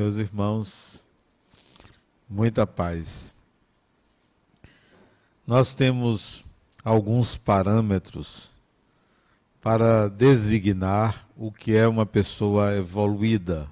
[0.00, 1.04] Meus irmãos,
[2.26, 3.34] muita paz.
[5.46, 6.42] Nós temos
[6.82, 8.48] alguns parâmetros
[9.60, 13.68] para designar o que é uma pessoa evoluída,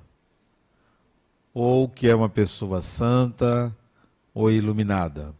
[1.54, 3.74] ou o que é uma pessoa santa
[4.34, 5.34] ou iluminada.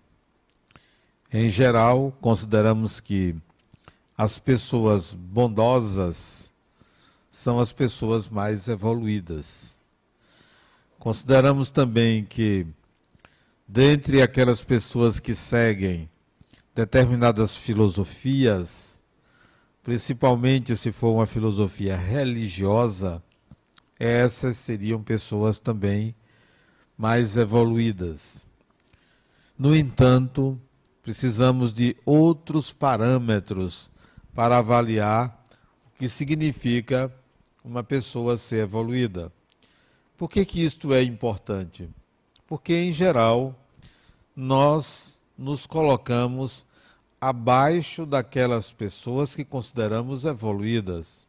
[1.31, 3.37] Em geral, consideramos que
[4.17, 6.51] as pessoas bondosas
[7.31, 9.77] são as pessoas mais evoluídas.
[10.99, 12.67] Consideramos também que,
[13.67, 16.11] dentre aquelas pessoas que seguem
[16.75, 19.01] determinadas filosofias,
[19.83, 23.23] principalmente se for uma filosofia religiosa,
[23.99, 26.15] essas seriam pessoas também
[26.97, 28.45] mais evoluídas.
[29.57, 30.61] No entanto,
[31.03, 33.89] precisamos de outros parâmetros
[34.35, 35.45] para avaliar
[35.87, 37.13] o que significa
[37.65, 39.33] uma pessoa ser evoluída.
[40.19, 41.89] Por que, que isto é importante?
[42.47, 43.55] Porque, em geral,
[44.37, 46.67] nós nos colocamos
[47.19, 51.27] abaixo daquelas pessoas que consideramos evoluídas.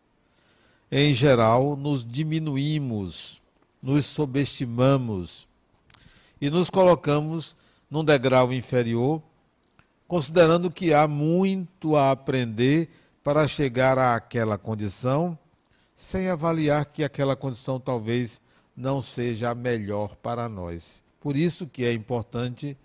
[0.92, 3.42] Em geral, nos diminuímos,
[3.82, 5.48] nos subestimamos
[6.42, 7.56] e nos colocamos
[7.90, 9.22] num degrau inferior
[10.10, 12.90] considerando que há muito a aprender
[13.24, 15.38] para chegar àquela condição,
[15.96, 18.42] sem avaliar que aquela condição talvez
[18.80, 21.04] não seja a melhor para nós.
[21.20, 22.78] Por isso que é importante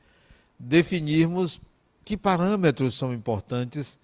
[0.58, 1.60] definirmos
[2.04, 3.98] que parâmetros são importantes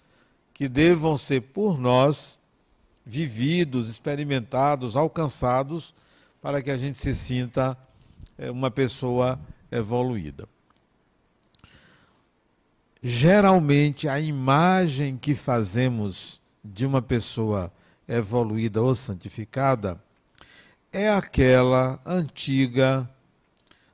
[0.53, 2.39] que devam ser por nós
[3.05, 5.93] vividos, experimentados, alcançados,
[6.41, 7.77] para que a gente se sinta
[8.37, 9.39] eh, uma pessoa
[9.71, 10.47] evoluída
[13.01, 17.71] geralmente a imagem que fazemos de uma pessoa
[18.07, 20.01] evoluída ou santificada
[20.91, 23.09] é aquela antiga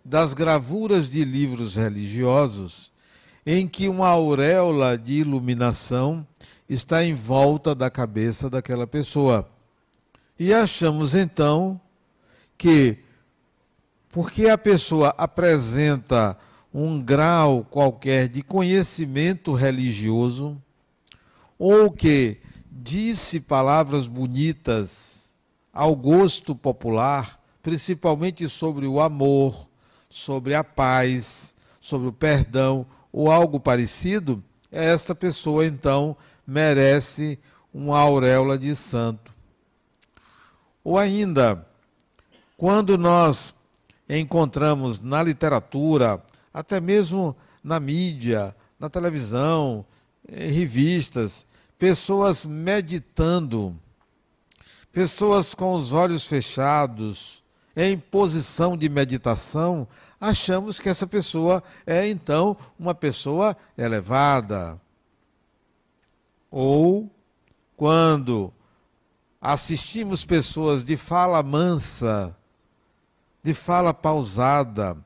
[0.03, 2.91] das gravuras de livros religiosos
[3.45, 6.25] em que uma auréola de iluminação
[6.67, 9.47] está em volta da cabeça daquela pessoa.
[10.39, 11.79] E achamos então
[12.57, 12.97] que
[14.09, 16.37] porque a pessoa apresenta
[16.73, 20.61] um grau qualquer de conhecimento religioso,
[21.57, 22.37] ou que
[22.71, 25.16] disse palavras bonitas
[25.77, 29.67] ao gosto popular, principalmente sobre o amor,
[30.09, 32.83] sobre a paz, sobre o perdão
[33.13, 36.17] ou algo parecido, esta pessoa então
[36.47, 37.37] merece
[37.71, 39.31] uma auréola de santo.
[40.83, 41.63] Ou ainda,
[42.57, 43.53] quando nós
[44.09, 46.19] encontramos na literatura
[46.51, 49.85] até mesmo na mídia, na televisão,
[50.27, 51.45] em revistas,
[51.77, 53.79] pessoas meditando,
[54.97, 57.43] pessoas com os olhos fechados,
[57.75, 59.87] em posição de meditação,
[60.19, 64.81] achamos que essa pessoa é então uma pessoa elevada.
[66.49, 67.11] Ou
[67.75, 68.51] quando
[69.39, 72.35] assistimos pessoas de fala mansa,
[73.43, 74.97] de fala pausada,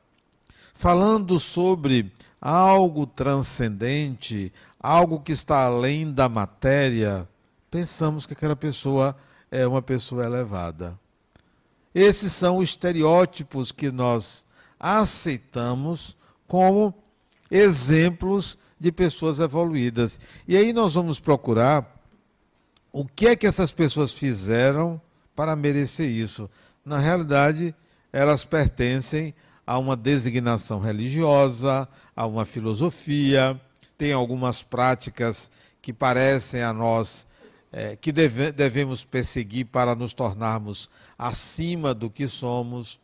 [0.74, 2.10] falando sobre
[2.40, 7.28] algo transcendente, algo que está além da matéria,
[7.70, 9.31] pensamos que aquela pessoa é
[9.68, 10.98] uma pessoa elevada.
[11.94, 14.46] Esses são os estereótipos que nós
[14.80, 16.16] aceitamos
[16.48, 16.94] como
[17.50, 20.20] exemplos de pessoas evoluídas.
[20.48, 22.02] E aí nós vamos procurar
[22.92, 25.00] o que é que essas pessoas fizeram
[25.36, 26.50] para merecer isso.
[26.84, 27.76] Na realidade,
[28.12, 29.34] elas pertencem
[29.68, 33.60] a uma designação religiosa, a uma filosofia,
[33.98, 35.52] tem algumas práticas
[35.82, 37.28] que parecem a nós
[37.72, 43.00] é, que deve, devemos perseguir para nos tornarmos acima do que somos,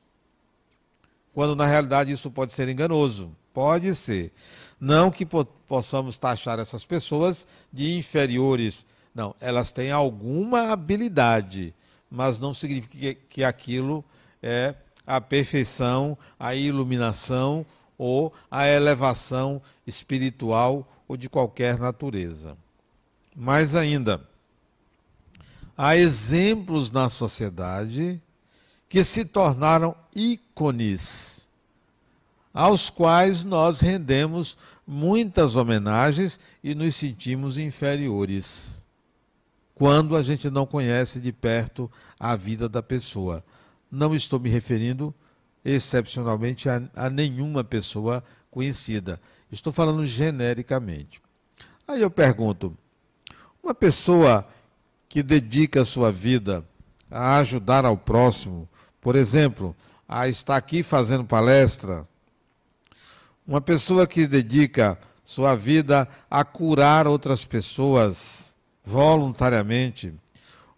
[1.33, 3.31] quando na realidade isso pode ser enganoso.
[3.53, 4.31] Pode ser.
[4.79, 8.85] Não que po possamos taxar essas pessoas de inferiores.
[9.13, 11.73] Não, elas têm alguma habilidade,
[12.09, 14.05] mas não significa que, que aquilo
[14.41, 14.75] é
[15.05, 17.65] a perfeição, a iluminação
[17.97, 22.55] ou a elevação espiritual ou de qualquer natureza.
[23.35, 24.21] Mais ainda,
[25.77, 28.19] há exemplos na sociedade
[28.89, 31.47] que se tornaram ícones,
[32.53, 34.57] aos quais nós rendemos
[34.87, 38.83] muitas homenagens e nos sentimos inferiores,
[39.75, 43.43] quando a gente não conhece de perto a vida da pessoa.
[43.91, 45.13] Não estou me referindo
[45.63, 49.21] excepcionalmente a, a nenhuma pessoa conhecida.
[49.51, 51.21] Estou falando genericamente.
[51.87, 52.75] Aí eu pergunto:
[53.61, 54.47] uma pessoa
[55.17, 56.63] que dedica a sua vida
[57.09, 58.69] a ajudar ao próximo,
[59.01, 59.75] por exemplo,
[60.07, 62.07] a estar aqui fazendo palestra,
[63.47, 68.53] uma pessoa que dedica sua vida a curar outras pessoas
[68.85, 70.13] voluntariamente,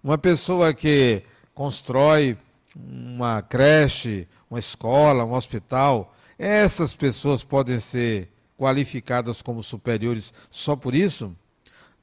[0.01, 1.21] uma pessoa que
[1.53, 2.37] constrói
[2.73, 10.95] uma creche, uma escola, um hospital, essas pessoas podem ser qualificadas como superiores só por
[10.95, 11.35] isso?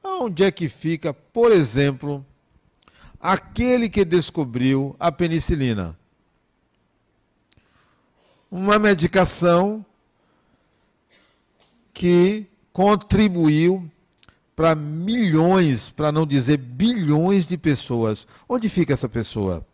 [0.07, 2.25] Onde é que fica, por exemplo,
[3.21, 5.99] aquele que descobriu a penicilina?
[8.49, 9.85] Uma medicação
[11.93, 13.91] que contribuiu
[14.55, 18.27] para milhões, para não dizer bilhões de pessoas.
[18.49, 19.67] Onde fica essa pessoa?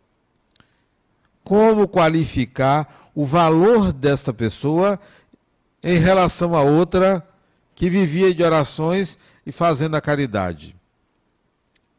[1.43, 4.99] Como qualificar o valor desta pessoa
[5.83, 7.25] em relação a outra
[7.75, 10.75] que vivia de orações e fazendo a caridade?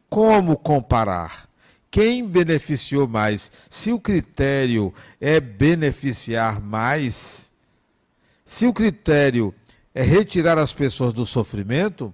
[0.09, 1.49] Como comparar?
[1.89, 3.51] Quem beneficiou mais?
[3.69, 7.51] Se o critério é beneficiar mais,
[8.45, 9.53] se o critério
[9.93, 12.13] é retirar as pessoas do sofrimento,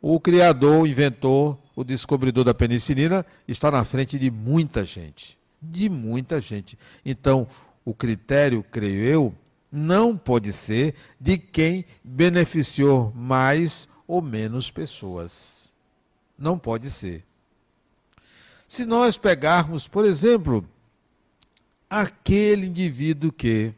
[0.00, 5.38] o criador, o inventor, o descobridor da penicilina está na frente de muita gente.
[5.60, 6.76] De muita gente.
[7.06, 7.46] Então,
[7.84, 9.34] o critério, creio eu,
[9.70, 15.70] não pode ser de quem beneficiou mais ou menos pessoas.
[16.38, 17.24] Não pode ser.
[18.68, 20.68] Se nós pegarmos, por exemplo,
[21.88, 23.72] aquele indivíduo que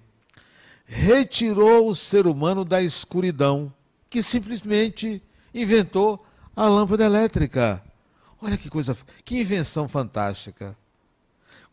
[0.84, 3.72] retirou o ser humano da escuridão,
[4.10, 5.22] que simplesmente
[5.54, 6.26] inventou
[6.56, 7.80] a lâmpada elétrica.
[8.42, 10.76] Olha que coisa, que invenção fantástica.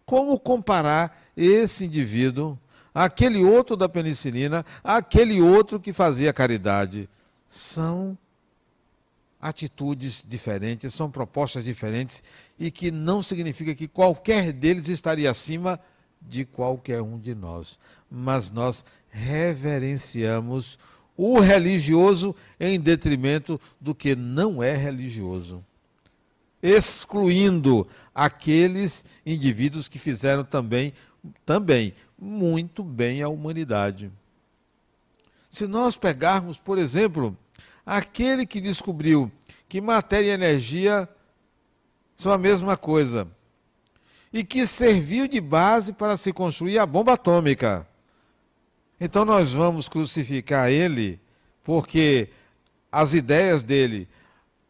[0.05, 2.59] Como comparar esse indivíduo
[2.93, 7.09] àquele outro da penicilina, àquele outro que fazia caridade?
[7.49, 8.15] São
[9.41, 12.23] atitudes diferentes, são propostas diferentes
[12.59, 15.79] e que não significa que qualquer deles estaria acima
[16.21, 17.79] de qualquer um de nós.
[18.09, 20.77] Mas nós reverenciamos
[21.17, 25.63] o religioso em detrimento do que não é religioso,
[26.61, 30.93] excluindo aqueles indivíduos que fizeram também,
[31.45, 34.11] também muito bem à humanidade.
[35.49, 37.37] Se nós pegarmos, por exemplo,
[37.85, 39.31] aquele que descobriu
[39.67, 41.07] que matéria e energia
[42.15, 43.27] são a mesma coisa
[44.31, 47.87] e que serviu de base para se construir a bomba atômica.
[48.99, 51.19] Então nós vamos crucificar ele
[51.63, 52.29] porque
[52.91, 54.07] as ideias dele,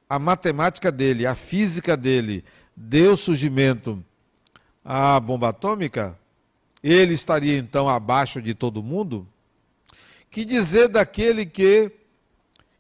[0.10, 2.44] a matemática dele, a física dele,
[2.76, 4.04] deu surgimento
[4.84, 6.18] à bomba atômica?
[6.84, 9.28] Ele estaria então abaixo de todo mundo?
[10.30, 11.92] Que dizer daquele que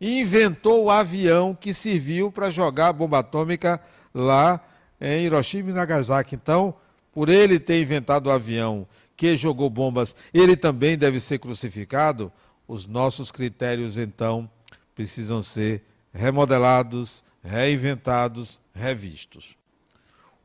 [0.01, 3.79] inventou o avião que serviu para jogar a bomba atômica
[4.11, 4.59] lá
[4.99, 6.33] em Hiroshima e Nagasaki?
[6.33, 6.73] Então,
[7.11, 12.31] por ele ter inventado o avião que jogou bombas, ele também deve ser crucificado,
[12.67, 14.49] os nossos critérios então
[14.95, 15.83] precisam ser
[16.13, 19.55] remodelados, reinventados, revistos.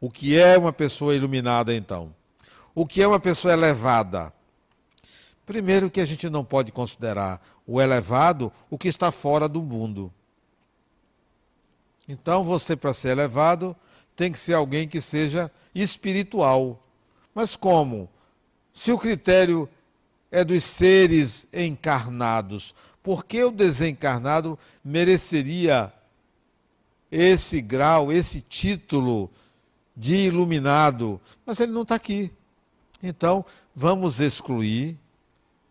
[0.00, 2.14] O que é uma pessoa iluminada então?
[2.75, 4.32] O que é uma pessoa elevada?
[5.47, 10.12] Primeiro que a gente não pode considerar o elevado o que está fora do mundo.
[12.08, 13.76] Então você para ser elevado
[14.14, 16.80] tem que ser alguém que seja espiritual.
[17.35, 18.08] Mas como?
[18.73, 19.68] Se o critério
[20.30, 25.92] é dos seres encarnados, por que o desencarnado mereceria
[27.11, 29.30] esse grau, esse título
[29.96, 31.20] de iluminado?
[31.44, 32.32] Mas ele não está aqui.
[33.02, 33.44] Então,
[33.75, 34.99] vamos excluir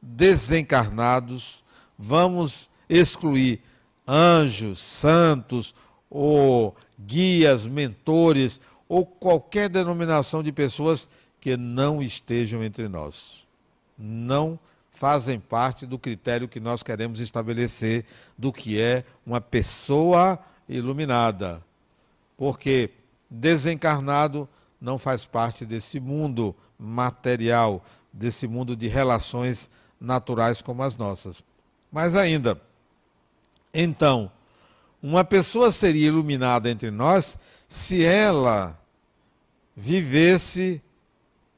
[0.01, 1.63] desencarnados,
[1.97, 3.61] vamos excluir
[4.07, 5.73] anjos, santos,
[6.09, 11.09] ou guias, mentores, ou qualquer denominação de pessoas
[11.41, 13.45] que não estejam entre nós.
[13.97, 14.59] Não
[14.91, 18.05] fazem parte do critério que nós queremos estabelecer
[18.37, 21.61] do que é uma pessoa iluminada.
[22.37, 22.91] Porque
[23.29, 24.47] desencarnado
[24.79, 31.43] não faz parte desse mundo material, desse mundo de relações naturais como as nossas.
[31.95, 32.59] Mas ainda,
[33.73, 34.29] então,
[35.01, 38.77] uma pessoa seria iluminada entre nós se ela
[39.73, 40.81] vivesse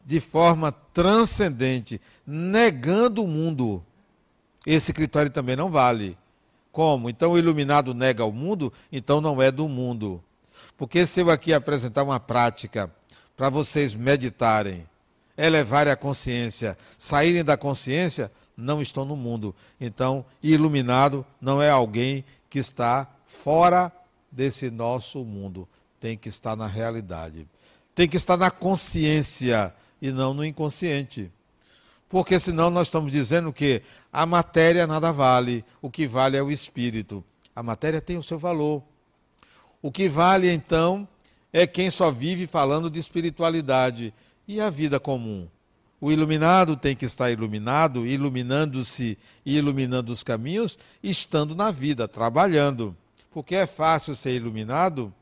[0.06, 3.84] de forma transcendente, negando o mundo.
[4.64, 6.16] Esse critério também não vale.
[6.72, 7.10] Como?
[7.10, 10.24] Então o iluminado nega o mundo, então não é do mundo.
[10.78, 12.94] Porque se eu aqui apresentar uma prática
[13.36, 14.88] para vocês meditarem,
[15.36, 19.54] elevarem a consciência, saírem da consciência, não estão no mundo.
[19.80, 23.92] Então, iluminado não é alguém que está fora
[24.32, 25.68] desse nosso mundo.
[26.00, 27.48] Tem que estar na realidade.
[27.94, 31.32] Tem que estar na consciência e não no inconsciente.
[32.10, 36.52] Porque senão nós estamos dizendo que a matéria nada vale, o que vale é o
[36.52, 37.24] espírito.
[37.56, 38.82] A matéria tem o seu valor.
[39.82, 41.08] O que vale então
[41.52, 44.14] é quem só vive falando de espiritualidade
[44.48, 45.48] e a vida comum.
[46.00, 52.96] O iluminado tem que estar iluminado, iluminando-se e iluminando os caminhos, estando na vida, trabalhando.
[53.32, 55.14] Porque é fácil ser iluminado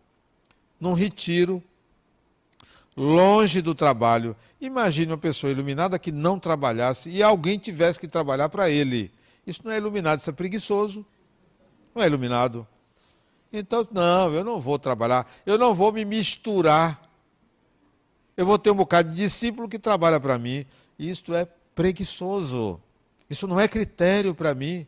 [0.80, 1.64] num retiro,
[2.96, 4.36] longe do trabalho.
[4.60, 9.12] Imagine uma pessoa iluminada que não trabalhasse e alguém tivesse que trabalhar para ele.
[9.48, 11.06] Isso não é iluminado, isso é preguiçoso.
[11.94, 12.68] Não é iluminado.
[13.52, 17.02] Então, não, eu não vou trabalhar, eu não vou me misturar.
[18.38, 20.66] Eu vou ter um bocado de discípulo que trabalha para mim.
[21.00, 22.80] Isto é preguiçoso.
[23.30, 24.86] Isso não é critério para mim.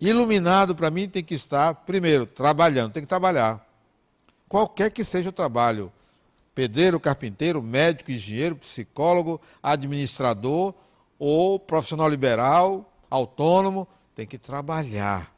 [0.00, 3.64] Iluminado para mim tem que estar, primeiro, trabalhando, tem que trabalhar.
[4.48, 5.92] Qualquer que seja o trabalho
[6.54, 10.74] pedreiro, carpinteiro, médico, engenheiro, psicólogo, administrador
[11.18, 15.34] ou profissional liberal, autônomo, tem que trabalhar.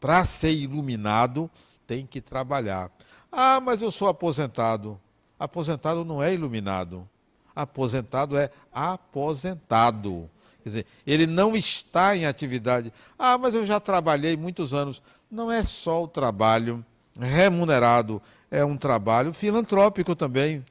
[0.00, 1.50] Para ser iluminado,
[1.86, 2.90] tem que trabalhar.
[3.30, 4.98] Ah, mas eu sou aposentado.
[5.42, 7.08] Aposentado não é iluminado.
[7.54, 10.30] Aposentado é aposentado.
[10.62, 12.92] Quer dizer, ele não está em atividade.
[13.18, 15.02] Ah, mas eu já trabalhei muitos anos.
[15.28, 16.84] Não é só o trabalho
[17.18, 20.64] remunerado, é um trabalho filantrópico também.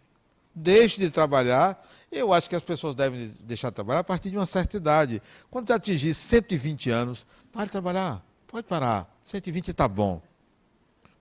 [0.55, 1.85] Deixe de trabalhar.
[2.09, 5.21] Eu acho que as pessoas devem deixar de trabalhar a partir de uma certa idade.
[5.49, 8.23] Quando atingir 120 anos, pare de trabalhar.
[8.47, 9.13] Pode parar.
[9.25, 10.21] 120 está bom.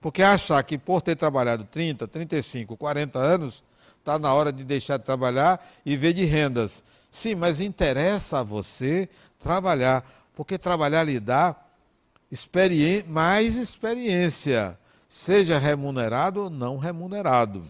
[0.01, 3.63] Porque achar que por ter trabalhado 30, 35, 40 anos,
[3.99, 6.83] está na hora de deixar de trabalhar e ver de rendas.
[7.11, 9.07] Sim, mas interessa a você
[9.39, 10.03] trabalhar,
[10.35, 11.55] porque trabalhar lhe dá
[12.31, 14.77] experi mais experiência
[15.11, 17.69] seja remunerado ou não remunerado.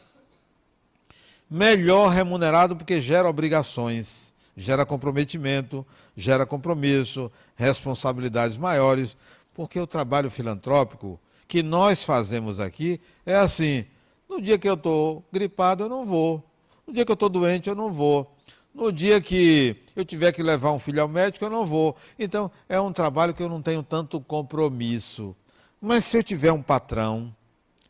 [1.49, 5.83] Melhor remunerado porque gera obrigações, gera comprometimento,
[6.15, 9.17] gera compromisso, responsabilidades maiores,
[9.55, 11.19] porque o trabalho filantrópico
[11.51, 13.85] que nós fazemos aqui é assim:
[14.29, 16.41] no dia que eu estou gripado, eu não vou.
[16.87, 18.33] No dia que eu estou doente, eu não vou.
[18.73, 21.97] No dia que eu tiver que levar um filho ao médico, eu não vou.
[22.17, 25.35] Então, é um trabalho que eu não tenho tanto compromisso.
[25.81, 27.35] Mas se eu tiver um patrão,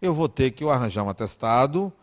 [0.02, 1.94] eu vou ter que arranjar um atestado,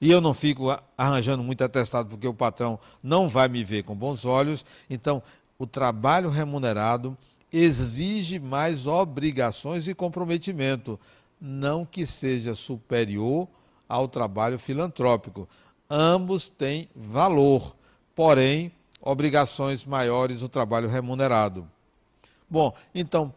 [0.00, 3.94] e eu não fico arranjando muito atestado porque o patrão não vai me ver com
[3.94, 4.64] bons olhos.
[4.90, 5.22] Então,
[5.56, 7.16] o trabalho remunerado
[7.56, 10.98] exige mais obrigações e comprometimento,
[11.40, 13.48] não que seja superior
[13.88, 15.48] ao trabalho filantrópico.
[15.88, 17.76] Ambos têm valor,
[18.14, 21.68] porém, obrigações maiores o trabalho remunerado.
[22.50, 23.32] Bom, então,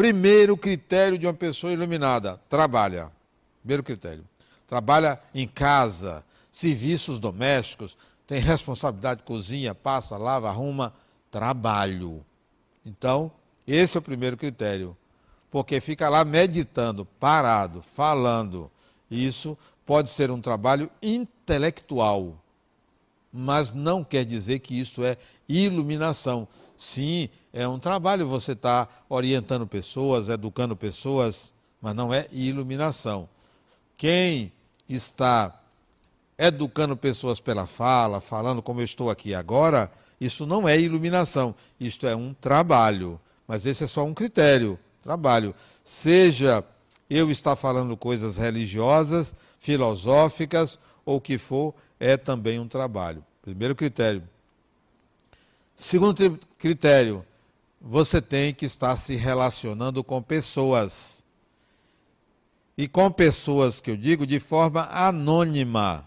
[0.00, 3.12] Primeiro critério de uma pessoa iluminada: trabalha.
[3.60, 4.24] Primeiro critério.
[4.66, 10.94] Trabalha em casa, serviços domésticos, tem responsabilidade, cozinha, passa, lava, arruma.
[11.30, 12.24] Trabalho.
[12.82, 13.30] Então,
[13.74, 14.96] esse é o primeiro critério.
[15.50, 18.70] Porque fica lá meditando, parado, falando.
[19.10, 22.36] Isso pode ser um trabalho intelectual,
[23.32, 25.16] mas não quer dizer que isso é
[25.48, 26.46] iluminação.
[26.76, 33.28] Sim, é um trabalho você estar tá orientando pessoas, educando pessoas, mas não é iluminação.
[33.96, 34.52] Quem
[34.88, 35.60] está
[36.38, 42.06] educando pessoas pela fala, falando como eu estou aqui agora, isso não é iluminação, isto
[42.06, 43.20] é um trabalho.
[43.50, 45.52] Mas esse é só um critério, trabalho.
[45.82, 46.64] Seja
[47.10, 53.24] eu estar falando coisas religiosas, filosóficas ou o que for, é também um trabalho.
[53.42, 54.22] Primeiro critério.
[55.76, 57.26] Segundo critério,
[57.80, 61.20] você tem que estar se relacionando com pessoas.
[62.78, 66.06] E com pessoas que eu digo de forma anônima.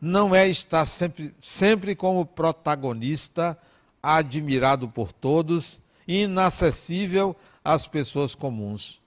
[0.00, 3.56] Não é estar sempre, sempre como protagonista,
[4.02, 9.00] admirado por todos, inacessível às pessoas comuns.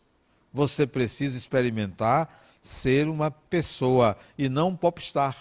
[0.53, 5.35] Você precisa experimentar ser uma pessoa e não um popstar.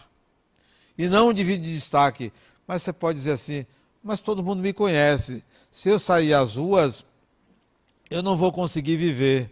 [0.97, 2.33] E não de destaque.
[2.67, 3.67] Mas você pode dizer assim:
[4.03, 5.45] mas todo mundo me conhece.
[5.71, 7.05] Se eu sair às ruas,
[8.09, 9.51] eu não vou conseguir viver.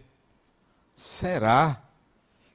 [0.95, 1.81] Será?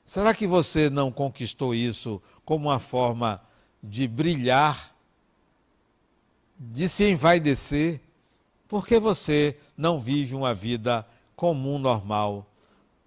[0.05, 3.41] Será que você não conquistou isso como uma forma
[3.83, 4.95] de brilhar,
[6.59, 8.01] de se envaidecer?
[8.71, 12.47] Por que você não vive uma vida comum, normal?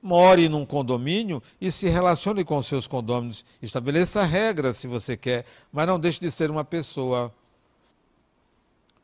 [0.01, 3.43] More num condomínio e se relacione com seus condôminos.
[3.61, 7.33] Estabeleça regras se você quer, mas não deixe de ser uma pessoa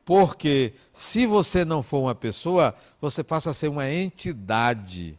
[0.09, 5.15] porque se você não for uma pessoa, você passa a ser uma entidade.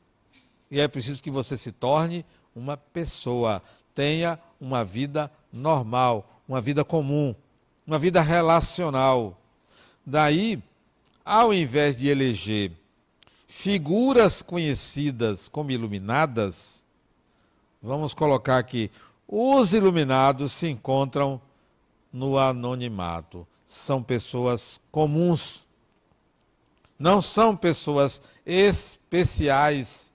[0.68, 3.62] E é preciso que você se torne uma pessoa.
[3.94, 7.32] Tenha uma vida normal, uma vida comum,
[7.86, 9.38] uma vida relacional.
[10.04, 10.60] Daí,
[11.24, 12.72] ao invés de eleger
[13.46, 16.82] figuras conhecidas como iluminadas,
[17.82, 18.90] vamos colocar aqui:
[19.26, 21.40] os iluminados se encontram
[22.12, 23.46] no anonimato.
[23.66, 25.66] São pessoas comuns.
[26.98, 30.12] Não são pessoas especiais,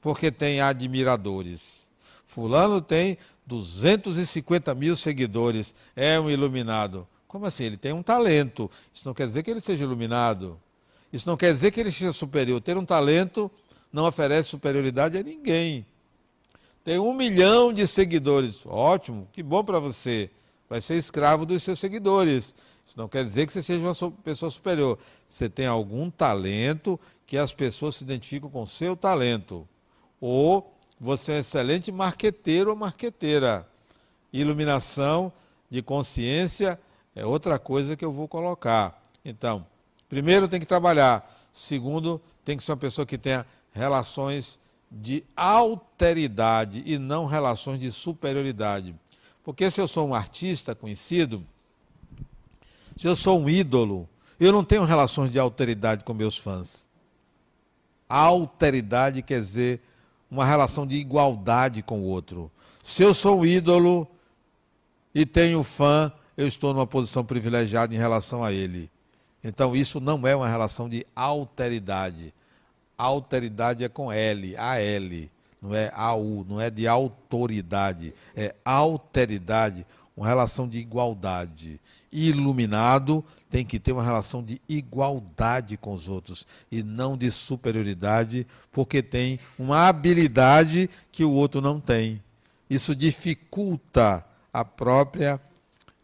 [0.00, 1.88] porque têm admiradores.
[2.26, 3.16] Fulano tem
[3.46, 7.06] 250 mil seguidores, é um iluminado.
[7.30, 7.62] Como assim?
[7.62, 8.68] Ele tem um talento.
[8.92, 10.58] Isso não quer dizer que ele seja iluminado.
[11.12, 12.60] Isso não quer dizer que ele seja superior.
[12.60, 13.48] Ter um talento
[13.92, 15.86] não oferece superioridade a ninguém.
[16.82, 18.66] Tem um milhão de seguidores.
[18.66, 20.28] Ótimo, que bom para você.
[20.68, 22.52] Vai ser escravo dos seus seguidores.
[22.84, 24.98] Isso não quer dizer que você seja uma pessoa superior.
[25.28, 29.68] Você tem algum talento que as pessoas se identificam com o seu talento.
[30.20, 33.68] Ou você é um excelente marqueteiro ou marqueteira.
[34.32, 35.32] Iluminação
[35.70, 36.76] de consciência
[37.14, 39.02] é outra coisa que eu vou colocar.
[39.24, 39.66] Então,
[40.08, 41.38] primeiro tem que trabalhar.
[41.52, 44.58] Segundo, tem que ser uma pessoa que tenha relações
[44.90, 48.94] de alteridade e não relações de superioridade.
[49.44, 51.44] Porque se eu sou um artista conhecido,
[52.96, 56.88] se eu sou um ídolo, eu não tenho relações de alteridade com meus fãs.
[58.08, 59.80] Alteridade quer dizer
[60.30, 62.50] uma relação de igualdade com o outro.
[62.82, 64.06] Se eu sou um ídolo
[65.14, 68.90] e tenho fã, eu estou numa posição privilegiada em relação a ele.
[69.44, 72.32] Então isso não é uma relação de alteridade.
[72.96, 75.30] Alteridade é com L, A-L,
[75.60, 79.84] não é A-U, não é de autoridade, é alteridade,
[80.16, 81.78] uma relação de igualdade.
[82.10, 88.46] Iluminado tem que ter uma relação de igualdade com os outros e não de superioridade,
[88.72, 92.22] porque tem uma habilidade que o outro não tem.
[92.68, 95.38] Isso dificulta a própria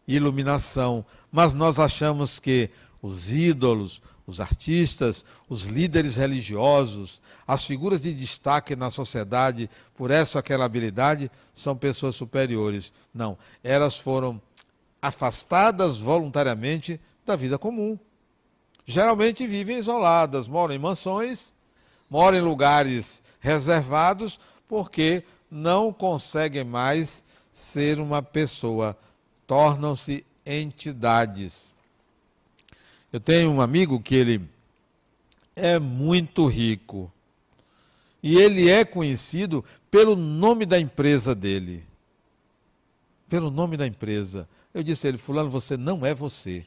[0.07, 1.05] iluminação.
[1.31, 2.69] Mas nós achamos que
[3.01, 10.37] os ídolos, os artistas, os líderes religiosos, as figuras de destaque na sociedade por essa
[10.37, 12.91] ou aquela habilidade são pessoas superiores.
[13.13, 14.41] Não, elas foram
[15.01, 17.97] afastadas voluntariamente da vida comum.
[18.85, 21.53] Geralmente vivem isoladas, moram em mansões,
[22.09, 28.97] moram em lugares reservados, porque não conseguem mais ser uma pessoa,
[29.47, 31.73] tornam-se entidades.
[33.11, 34.41] Eu tenho um amigo que ele
[35.55, 37.11] é muito rico.
[38.21, 41.83] E ele é conhecido pelo nome da empresa dele.
[43.27, 44.47] Pelo nome da empresa.
[44.73, 46.65] Eu disse a ele, fulano, você não é você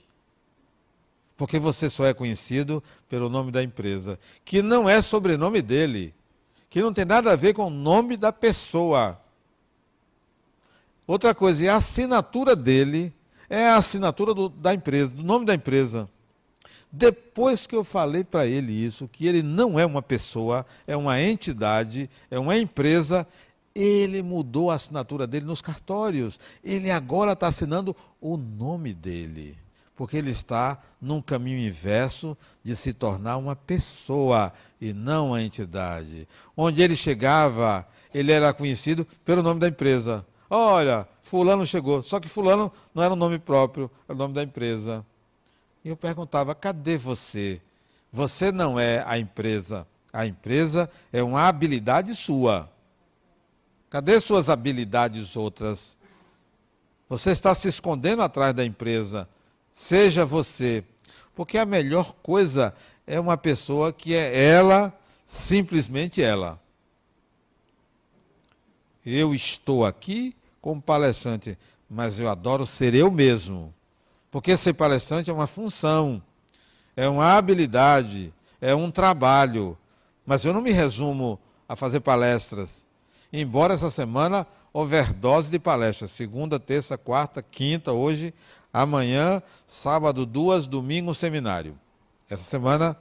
[1.40, 6.12] porque você só é conhecido pelo nome da empresa, que não é sobrenome dele,
[6.68, 9.18] que não tem nada a ver com o nome da pessoa.
[11.10, 13.12] Outra coisa, a assinatura dele
[13.48, 16.08] é a assinatura do, da empresa, do nome da empresa.
[16.92, 21.20] Depois que eu falei para ele isso, que ele não é uma pessoa, é uma
[21.20, 23.26] entidade, é uma empresa,
[23.74, 26.38] ele mudou a assinatura dele nos cartórios.
[26.62, 29.58] Ele agora está assinando o nome dele
[29.96, 36.26] porque ele está num caminho inverso de se tornar uma pessoa e não uma entidade.
[36.56, 40.24] Onde ele chegava, ele era conhecido pelo nome da empresa.
[40.50, 42.02] Olha, Fulano chegou.
[42.02, 45.06] Só que Fulano não era o nome próprio, era o nome da empresa.
[45.84, 47.60] E eu perguntava: cadê você?
[48.12, 49.86] Você não é a empresa.
[50.12, 52.68] A empresa é uma habilidade sua.
[53.88, 55.96] Cadê suas habilidades outras?
[57.08, 59.28] Você está se escondendo atrás da empresa.
[59.72, 60.84] Seja você.
[61.34, 62.74] Porque a melhor coisa
[63.06, 64.92] é uma pessoa que é ela,
[65.26, 66.60] simplesmente ela.
[69.06, 73.74] Eu estou aqui como palestrante, mas eu adoro ser eu mesmo.
[74.30, 76.22] Porque ser palestrante é uma função,
[76.96, 79.76] é uma habilidade, é um trabalho.
[80.24, 82.86] Mas eu não me resumo a fazer palestras.
[83.32, 88.32] Embora essa semana overdose de palestras, segunda, terça, quarta, quinta, hoje
[88.72, 91.78] Amanhã, sábado, duas, domingo, seminário.
[92.28, 92.96] Essa semana,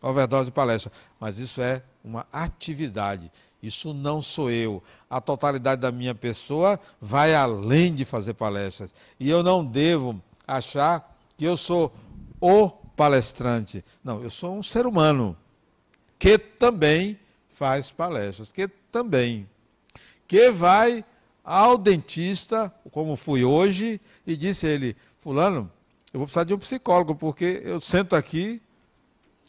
[0.00, 0.90] overdose de palestra.
[1.20, 3.30] Mas isso é uma atividade.
[3.62, 4.82] Isso não sou eu.
[5.08, 8.94] A totalidade da minha pessoa vai além de fazer palestras.
[9.20, 11.94] E eu não devo achar que eu sou
[12.40, 13.84] o palestrante.
[14.02, 15.36] Não, eu sou um ser humano
[16.18, 17.18] que também
[17.52, 19.48] faz palestras, que também
[20.26, 21.04] que vai
[21.44, 25.70] ao dentista, como fui hoje, e disse ele: Fulano,
[26.12, 28.60] eu vou precisar de um psicólogo, porque eu sento aqui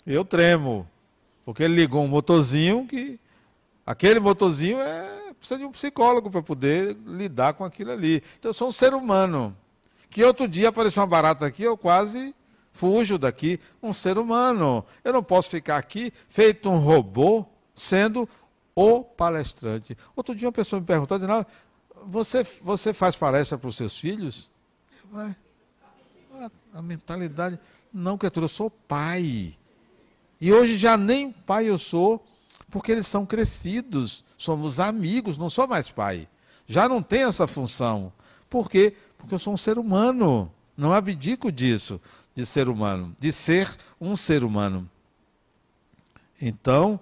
[0.06, 0.88] eu tremo.
[1.46, 3.20] Porque ele ligou um motorzinho que.
[3.86, 8.24] Aquele motorzinho é, precisa de um psicólogo para poder lidar com aquilo ali.
[8.40, 9.56] Então eu sou um ser humano.
[10.10, 12.34] Que outro dia apareceu uma barata aqui, eu quase
[12.74, 14.84] Fujo daqui, um ser humano.
[15.04, 18.28] Eu não posso ficar aqui feito um robô, sendo
[18.76, 19.96] o palestrante.
[20.16, 21.20] Outro dia uma pessoa me perguntou,
[22.04, 24.50] você, você faz palestra para os seus filhos?
[26.74, 27.60] A mentalidade.
[27.94, 29.56] Não, criatura, eu sou pai.
[30.42, 32.26] E hoje já nem pai eu sou,
[32.74, 34.26] porque eles são crescidos.
[34.36, 36.28] Somos amigos, não sou mais pai.
[36.66, 38.12] Já não tem essa função.
[38.50, 38.96] Por quê?
[39.16, 40.52] Porque eu sou um ser humano.
[40.76, 42.02] Não abdico disso,
[42.34, 44.90] de ser humano, de ser um ser humano.
[46.42, 47.00] Então,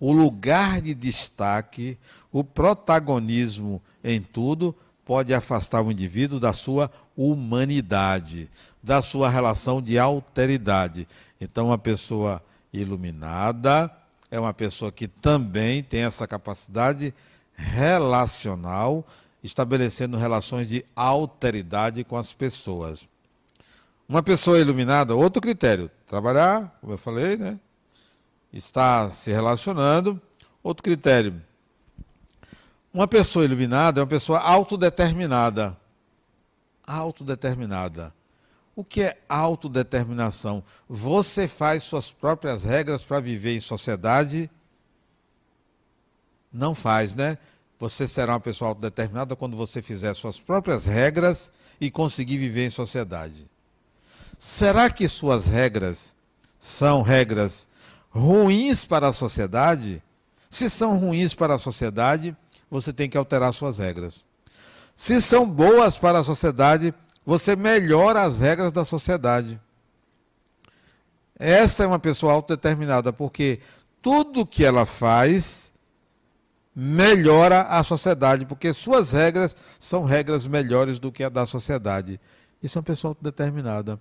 [0.00, 1.96] o lugar de destaque,
[2.32, 8.50] o protagonismo em tudo, pode afastar o indivíduo da sua humanidade,
[8.82, 11.06] da sua relação de alteridade.
[11.40, 12.42] Então, uma pessoa
[12.72, 13.88] iluminada
[14.34, 17.14] é uma pessoa que também tem essa capacidade
[17.54, 19.06] relacional,
[19.44, 23.08] estabelecendo relações de alteridade com as pessoas.
[24.08, 27.60] Uma pessoa iluminada, outro critério, trabalhar, como eu falei, né?
[28.52, 30.20] Está se relacionando.
[30.64, 31.40] Outro critério.
[32.92, 35.76] Uma pessoa iluminada é uma pessoa autodeterminada
[36.86, 38.12] autodeterminada.
[38.76, 40.62] O que é autodeterminação?
[40.88, 44.50] Você faz suas próprias regras para viver em sociedade?
[46.52, 47.38] Não faz, né?
[47.78, 52.70] Você será uma pessoa autodeterminada quando você fizer suas próprias regras e conseguir viver em
[52.70, 53.46] sociedade.
[54.38, 56.14] Será que suas regras
[56.58, 57.68] são regras
[58.10, 60.02] ruins para a sociedade?
[60.50, 62.36] Se são ruins para a sociedade,
[62.70, 64.24] você tem que alterar suas regras.
[64.96, 69.60] Se são boas para a sociedade, você melhora as regras da sociedade.
[71.38, 73.60] Esta é uma pessoa autodeterminada, porque
[74.00, 75.72] tudo que ela faz
[76.74, 82.20] melhora a sociedade, porque suas regras são regras melhores do que a da sociedade.
[82.62, 84.00] Isso é uma pessoa autodeterminada.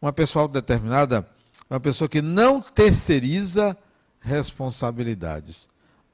[0.00, 1.26] Uma pessoa autodeterminada
[1.68, 3.76] é uma pessoa que não terceiriza
[4.20, 5.68] responsabilidades.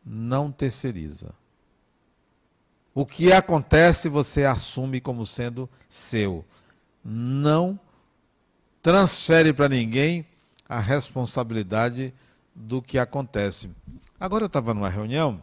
[0.04, 1.39] Não terceiriza.
[2.94, 6.44] O que acontece você assume como sendo seu.
[7.04, 7.78] Não
[8.82, 10.26] transfere para ninguém
[10.68, 12.12] a responsabilidade
[12.54, 13.70] do que acontece.
[14.18, 15.42] Agora eu estava numa reunião,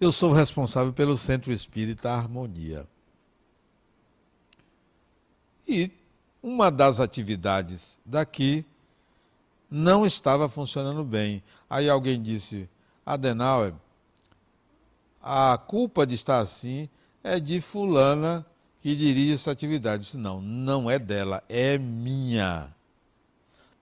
[0.00, 2.86] eu sou responsável pelo Centro Espírita Harmonia.
[5.66, 5.90] E
[6.42, 8.64] uma das atividades daqui
[9.70, 11.42] não estava funcionando bem.
[11.68, 12.68] Aí alguém disse,
[13.06, 13.74] Adenauer,
[15.20, 16.88] a culpa de estar assim
[17.22, 18.44] é de fulana
[18.80, 20.04] que dirige essa atividade.
[20.04, 22.74] Disse, não, não é dela, é minha.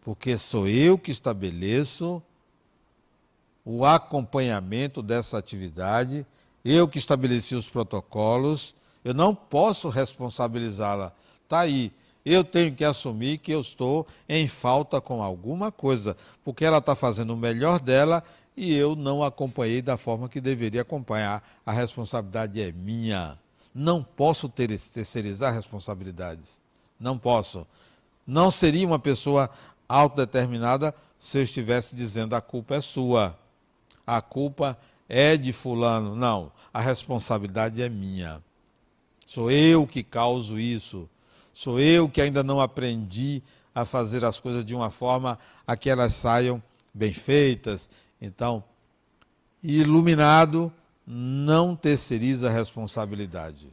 [0.02, 2.22] Porque sou eu que estabeleço
[3.64, 6.26] o acompanhamento dessa atividade,
[6.64, 8.74] eu que estabeleci os protocolos,
[9.04, 11.12] eu não posso responsabilizá-la.
[11.44, 11.92] Está aí.
[12.24, 16.94] Eu tenho que assumir que eu estou em falta com alguma coisa, porque ela está
[16.94, 18.24] fazendo o melhor dela
[18.58, 21.48] e eu não acompanhei da forma que deveria acompanhar.
[21.64, 23.38] A responsabilidade é minha.
[23.72, 26.58] Não posso ter, terceirizar responsabilidades.
[26.98, 27.64] Não posso.
[28.26, 29.48] Não seria uma pessoa
[29.88, 33.38] autodeterminada se eu estivesse dizendo a culpa é sua.
[34.04, 34.76] A culpa
[35.08, 36.16] é de fulano.
[36.16, 38.42] Não, a responsabilidade é minha.
[39.24, 41.08] Sou eu que causo isso.
[41.54, 43.40] Sou eu que ainda não aprendi
[43.72, 46.60] a fazer as coisas de uma forma a que elas saiam
[46.92, 47.88] bem feitas
[48.20, 48.64] então,
[49.62, 50.72] iluminado
[51.06, 53.72] não terceiriza a responsabilidade.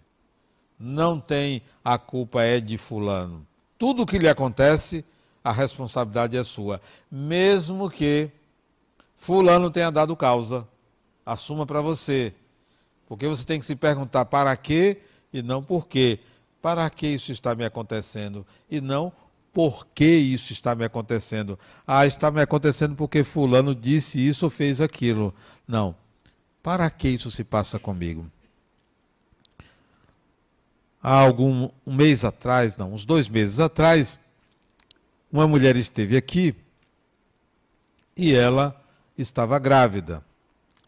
[0.80, 3.46] Não tem a culpa é de fulano.
[3.78, 5.04] Tudo o que lhe acontece,
[5.44, 6.82] a responsabilidade é sua.
[7.12, 8.30] Mesmo que
[9.16, 10.68] fulano tenha dado causa,
[11.26, 12.34] assuma para você.
[13.08, 16.20] Porque você tem que se perguntar para quê e não por quê.
[16.62, 18.46] Para que isso está me acontecendo?
[18.70, 19.12] E não
[19.56, 21.58] por que isso está me acontecendo?
[21.88, 25.34] Ah, está me acontecendo porque fulano disse isso ou fez aquilo.
[25.66, 25.96] Não.
[26.62, 28.30] Para que isso se passa comigo?
[31.02, 34.20] Há algum um mês atrás, não, uns dois meses atrás,
[35.32, 36.54] uma mulher esteve aqui
[38.18, 38.76] e ela
[39.18, 40.22] estava grávida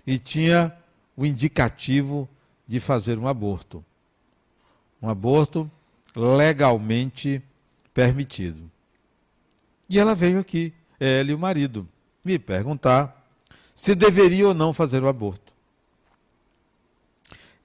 [0.06, 0.76] e tinha
[1.16, 2.28] o indicativo
[2.68, 3.82] de fazer um aborto.
[5.02, 5.72] Um aborto
[6.14, 7.42] legalmente
[7.98, 8.70] permitido.
[9.90, 11.90] E ela veio aqui, ela e o marido,
[12.24, 13.28] me perguntar
[13.74, 15.52] se deveria ou não fazer o aborto.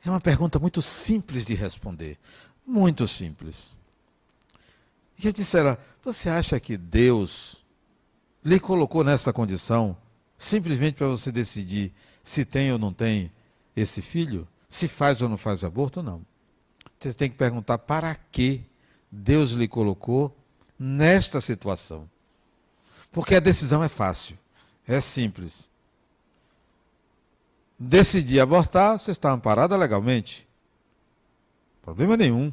[0.02, 2.18] É uma pergunta muito simples de responder.
[2.66, 3.72] Muito simples.
[5.22, 7.62] E eu disse a ela: Você acha que Deus
[8.42, 9.94] lhe colocou nessa condição
[10.38, 11.92] simplesmente para você decidir
[12.24, 13.30] se tem ou não tem
[13.76, 14.48] esse filho?
[14.66, 16.02] Se faz ou não faz aborto?
[16.02, 16.24] Não.
[16.98, 18.64] Você tem que perguntar para que
[19.14, 20.34] Deus lhe colocou
[20.78, 22.08] nesta situação.
[23.12, 24.38] Porque a decisão é fácil,
[24.88, 25.68] é simples.
[27.78, 30.48] Decidir abortar, você está amparada legalmente.
[31.82, 32.52] Problema nenhum.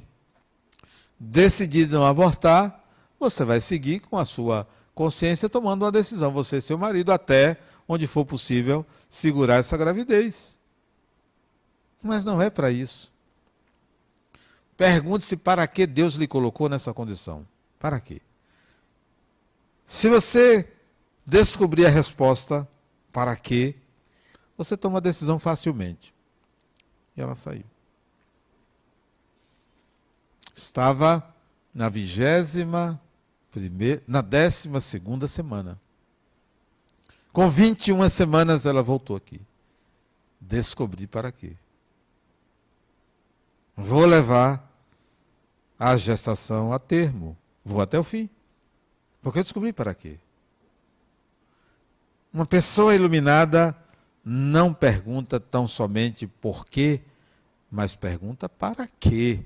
[1.17, 2.84] Decidir não abortar,
[3.17, 7.58] você vai seguir com a sua consciência tomando uma decisão, você e seu marido, até
[7.88, 10.58] onde for possível, segurar essa gravidez.
[12.04, 13.12] Mas não é para isso.
[14.80, 17.46] Pergunte-se para que Deus lhe colocou nessa condição.
[17.78, 18.22] Para quê?
[19.86, 20.72] Se você
[21.26, 22.65] descobrir a resposta,
[23.12, 23.76] para quê,
[24.58, 26.13] você toma a decisão facilmente.
[27.18, 27.65] E ela saiu.
[30.56, 31.36] Estava
[31.74, 33.02] na vigésima
[33.52, 35.78] primeira, na décima segunda semana.
[37.34, 39.42] Com 21 semanas ela voltou aqui.
[40.39, 41.58] Descobri para quê.
[43.76, 44.68] Vou levar
[45.80, 47.38] a gestação a termo.
[47.63, 48.30] Vou até o fim.
[49.22, 50.18] Porque eu descobri para quê.
[52.34, 53.76] Uma pessoa iluminada
[54.24, 57.02] não pergunta tão somente por quê,
[57.72, 59.39] mas pergunta para quê.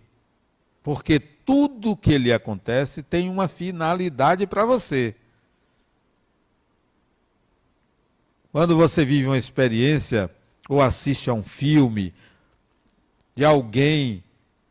[0.81, 5.15] Porque tudo que lhe acontece tem uma finalidade para você.
[8.51, 10.29] Quando você vive uma experiência
[10.67, 12.13] ou assiste a um filme
[13.35, 14.23] de alguém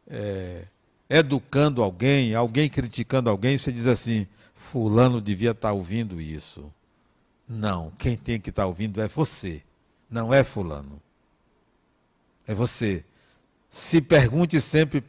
[0.07, 0.67] é,
[1.13, 6.73] educando alguém, alguém criticando alguém, você diz assim: Fulano devia estar tá ouvindo isso.
[7.47, 9.63] Não, quem tem que estar tá ouvindo é você,
[10.09, 11.01] não é Fulano.
[12.47, 13.05] É você.
[13.69, 15.05] Se pergunte sempre: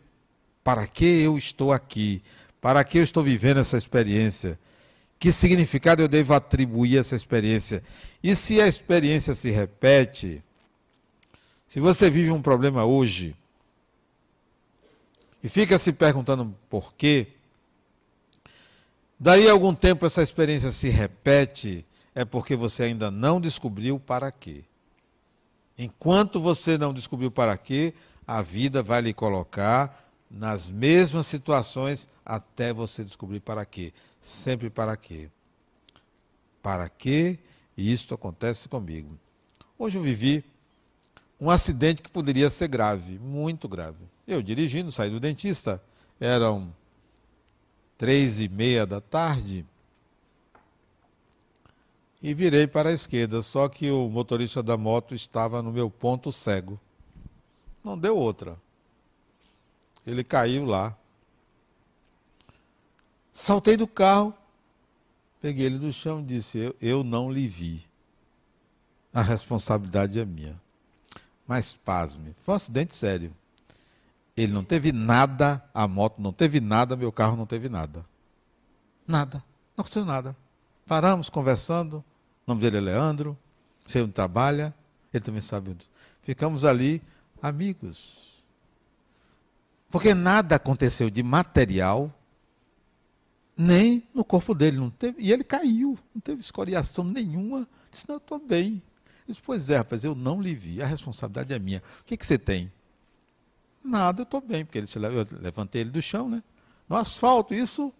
[0.61, 2.21] para que eu estou aqui?
[2.59, 4.59] Para que eu estou vivendo essa experiência?
[5.17, 7.81] Que significado eu devo atribuir a essa experiência?
[8.21, 10.43] E se a experiência se repete,
[11.69, 13.33] se você vive um problema hoje,
[15.43, 17.27] e fica se perguntando por quê,
[19.19, 24.63] daí algum tempo essa experiência se repete, é porque você ainda não descobriu para quê.
[25.77, 27.93] Enquanto você não descobriu para quê,
[28.25, 33.91] a vida vai lhe colocar nas mesmas situações até você descobrir para quê.
[34.21, 35.29] Sempre para quê.
[36.61, 37.37] Para quê
[37.75, 39.17] isto acontece comigo.
[39.77, 40.43] Hoje eu vivi
[41.41, 44.12] um acidente que poderia ser grave, muito grave.
[44.27, 45.83] Eu dirigindo, saí do dentista,
[46.19, 46.73] eram
[47.97, 49.65] três e meia da tarde,
[52.23, 56.31] e virei para a esquerda, só que o motorista da moto estava no meu ponto
[56.31, 56.79] cego.
[57.83, 58.57] Não deu outra.
[60.07, 60.95] Ele caiu lá.
[63.29, 64.33] Saltei do carro,
[65.41, 67.85] peguei ele do chão e disse: Eu, eu não lhe vi.
[69.13, 70.59] A responsabilidade é minha.
[71.45, 73.35] Mas pasme, foi um acidente sério.
[74.35, 78.05] Ele não teve nada, a moto não teve nada, meu carro não teve nada.
[79.07, 79.37] Nada.
[79.77, 80.35] Não aconteceu nada.
[80.87, 81.97] Paramos conversando.
[81.97, 83.37] O nome dele é Leandro.
[83.85, 84.73] Sei onde trabalha.
[85.13, 85.87] Ele também sabe onde.
[86.23, 87.01] Ficamos ali,
[87.41, 88.43] amigos.
[89.89, 92.11] Porque nada aconteceu de material,
[93.55, 94.77] nem no corpo dele.
[94.77, 95.99] Não teve, e ele caiu.
[96.15, 97.67] Não teve escoriação nenhuma.
[97.91, 98.81] Disse, não, eu estou bem.
[99.27, 100.81] Disse, pois é, rapaz, eu não lhe vi.
[100.81, 101.83] A responsabilidade é minha.
[102.01, 102.71] O que, que você tem?
[103.83, 106.41] Nada, eu estou bem, porque ele se, eu levantei ele do chão, né?
[106.87, 107.93] No asfalto, isso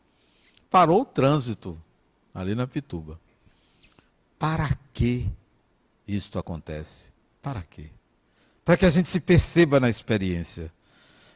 [0.70, 1.80] parou o trânsito
[2.34, 3.20] ali na Pituba.
[4.40, 5.30] Para que
[6.08, 7.12] isto acontece?
[7.42, 7.90] Para quê?
[8.64, 10.72] Para que a gente se perceba na experiência,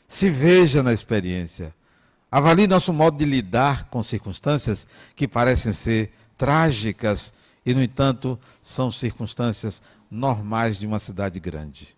[0.08, 1.76] se veja na experiência,
[2.32, 7.34] avalie nosso modo de lidar com circunstâncias que parecem ser trágicas
[7.66, 11.97] e, no entanto, são circunstâncias normais de uma cidade grande.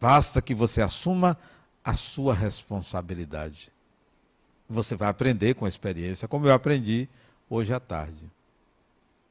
[0.00, 1.36] Basta que você assuma
[1.84, 3.70] a sua responsabilidade.
[4.68, 7.08] Você vai aprender com a experiência, como eu aprendi
[7.48, 8.30] hoje à tarde.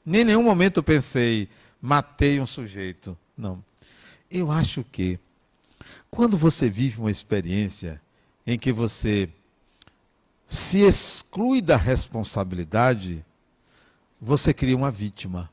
[0.06, 1.50] Nem em nenhum momento eu pensei,
[1.82, 3.18] matei um sujeito.
[3.38, 3.64] Não.
[4.30, 5.20] Eu acho que,
[6.12, 8.02] quando você vive uma experiência
[8.46, 9.30] em que você
[10.46, 13.24] se exclui da responsabilidade,
[14.20, 15.50] você cria uma vítima.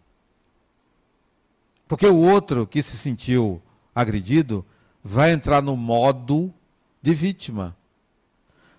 [1.86, 3.62] Porque o outro que se sentiu
[3.94, 4.64] agredido
[5.06, 6.52] vai entrar no modo
[7.00, 7.76] de vítima.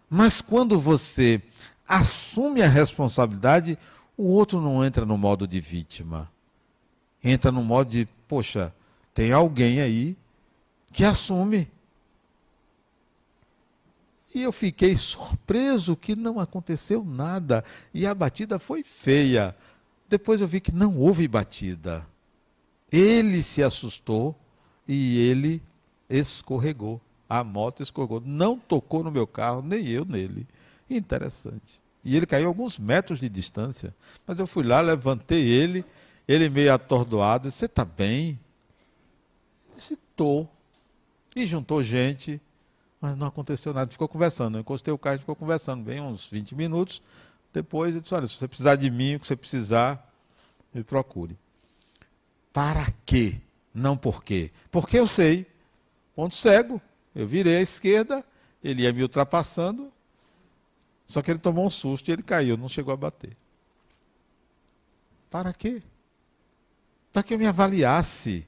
[0.10, 1.42] Mas quando você
[1.88, 3.80] assume a responsabilidade,
[4.18, 6.30] o outro não entra no modo de vítima.
[7.24, 8.74] Entra no modo de, poxa,
[9.14, 10.18] tem alguém aí
[10.92, 11.72] que assume.
[14.36, 17.64] E eu fiquei surpreso que não aconteceu nada.
[17.94, 19.56] E a batida foi feia.
[20.10, 22.06] Depois eu vi que não houve batida.
[22.92, 24.36] Ele se assustou
[24.86, 25.62] e ele
[26.10, 27.02] escorregou.
[27.30, 28.22] A moto escorregou.
[28.26, 30.48] Não tocou no meu carro, nem eu nele.
[30.90, 31.82] Interessante.
[32.04, 33.94] E ele caiu alguns metros de distância.
[34.26, 35.84] Mas eu fui lá, levantei ele,
[36.28, 38.40] ele meio atordoado, você está bem?
[39.76, 40.50] Estou.
[41.36, 42.42] E juntou gente,
[43.02, 44.58] mas não aconteceu nada, ficou conversando.
[44.58, 47.02] Eu encostei o carro e ficou conversando, bem uns 20 minutos.
[47.54, 50.12] Depois ele disse, olha, se você precisar de mim, o que você precisar,
[50.74, 51.38] me procure.
[52.54, 53.40] Para quê?
[53.74, 54.52] Não por quê.
[54.72, 55.46] Porque eu sei.
[56.18, 56.82] Ponto cego.
[57.14, 58.26] Eu virei à esquerda,
[58.64, 59.94] ele ia me ultrapassando,
[61.06, 63.38] só que ele tomou um susto e ele caiu, não chegou a bater.
[65.30, 65.84] Para quê?
[67.14, 68.48] Para que eu me avaliasse.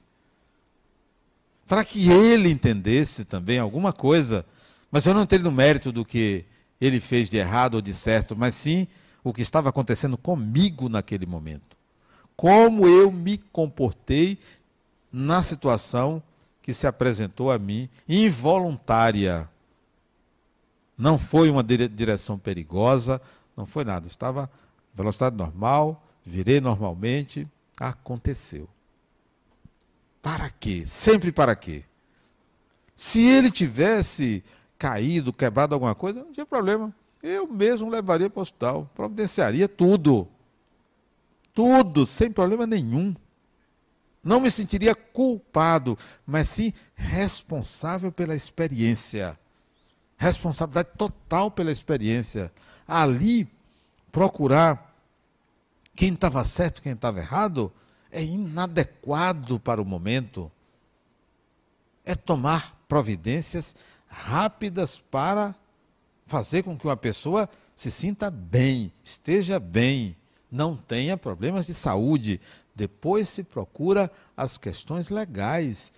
[1.64, 4.44] Para que ele entendesse também alguma coisa.
[4.90, 6.44] Mas eu não entrei no mérito do que
[6.80, 8.88] ele fez de errado ou de certo, mas sim
[9.22, 11.76] o que estava acontecendo comigo naquele momento.
[12.36, 14.40] Como eu me comportei
[15.12, 16.20] na situação
[16.70, 19.48] que se apresentou a mim, involuntária.
[20.96, 23.20] Não foi uma direção perigosa,
[23.56, 24.06] não foi nada.
[24.06, 24.48] Estava
[24.94, 27.44] velocidade normal, virei normalmente,
[27.76, 28.68] aconteceu.
[30.22, 30.84] Para quê?
[30.86, 31.82] Sempre para quê?
[32.94, 34.44] Se ele tivesse
[34.78, 36.94] caído, quebrado alguma coisa, não tinha problema.
[37.20, 40.28] Eu mesmo levaria para o hospital, providenciaria tudo.
[41.52, 43.12] Tudo, sem problema nenhum.
[44.22, 49.38] Não me sentiria culpado, mas sim responsável pela experiência
[50.20, 52.52] responsabilidade total pela experiência.
[52.86, 53.48] Ali,
[54.12, 54.94] procurar
[55.96, 57.72] quem estava certo, quem estava errado,
[58.12, 60.52] é inadequado para o momento.
[62.04, 63.74] É tomar providências
[64.06, 65.54] rápidas para
[66.26, 70.14] fazer com que uma pessoa se sinta bem, esteja bem,
[70.50, 72.38] não tenha problemas de saúde.
[72.74, 75.92] Depois se procura as questões legais.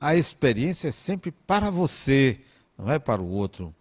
[0.00, 2.40] A experiência é sempre para você
[2.78, 3.74] não é para o outro.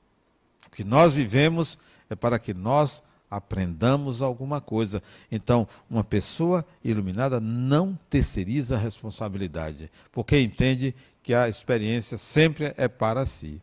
[0.68, 1.78] O que nós vivemos
[2.10, 5.02] é para que nós aprendamos alguma coisa.
[5.32, 12.88] Então, uma pessoa iluminada não terceiriza a responsabilidade, porque entende que a experiência sempre é
[12.88, 13.62] para si.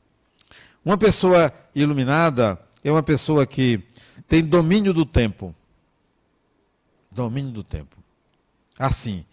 [0.85, 3.81] Uma pessoa iluminada é uma pessoa que
[4.27, 5.55] tem domínio do tempo.
[7.11, 8.00] Domínio do tempo.
[8.81, 9.27] Assim,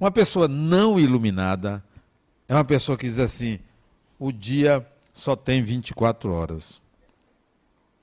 [0.00, 1.84] uma pessoa não iluminada
[2.48, 3.60] é uma pessoa que diz assim:
[4.18, 6.80] o dia só tem 24 horas.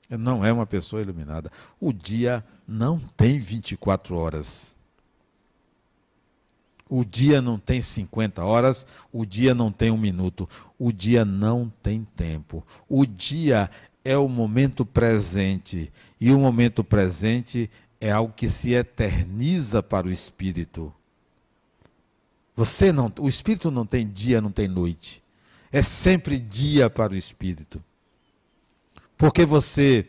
[0.08, 1.50] Não é uma pessoa iluminada.
[1.80, 4.72] O dia não tem 24 horas.
[6.88, 11.72] O dia não tem 50 horas, o dia não tem um minuto, o dia não
[11.82, 12.64] tem tempo.
[12.86, 13.70] O dia
[14.04, 15.90] é o momento presente.
[16.20, 17.70] E o momento presente
[18.02, 20.92] é algo que se eterniza para o espírito.
[22.54, 25.22] Você não, o espírito não tem dia, não tem noite
[25.72, 27.82] é sempre dia para o espírito.
[29.16, 30.06] Porque você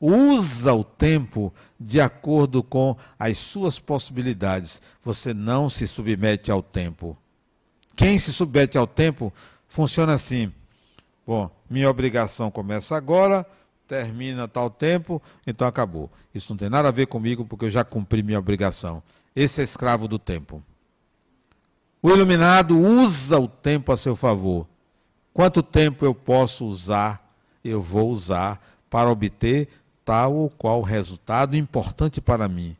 [0.00, 4.82] usa o tempo de acordo com as suas possibilidades.
[5.04, 7.16] Você não se submete ao tempo.
[7.94, 9.32] Quem se submete ao tempo
[9.68, 10.52] funciona assim.
[11.24, 13.46] Bom, minha obrigação começa agora,
[13.86, 16.10] termina tal tempo, então acabou.
[16.34, 19.02] Isso não tem nada a ver comigo porque eu já cumpri minha obrigação.
[19.34, 20.62] Esse é escravo do tempo.
[22.02, 24.66] O iluminado usa o tempo a seu favor.
[25.32, 29.68] Quanto tempo eu posso usar, eu vou usar para obter
[30.04, 32.76] tal ou qual resultado importante para mim.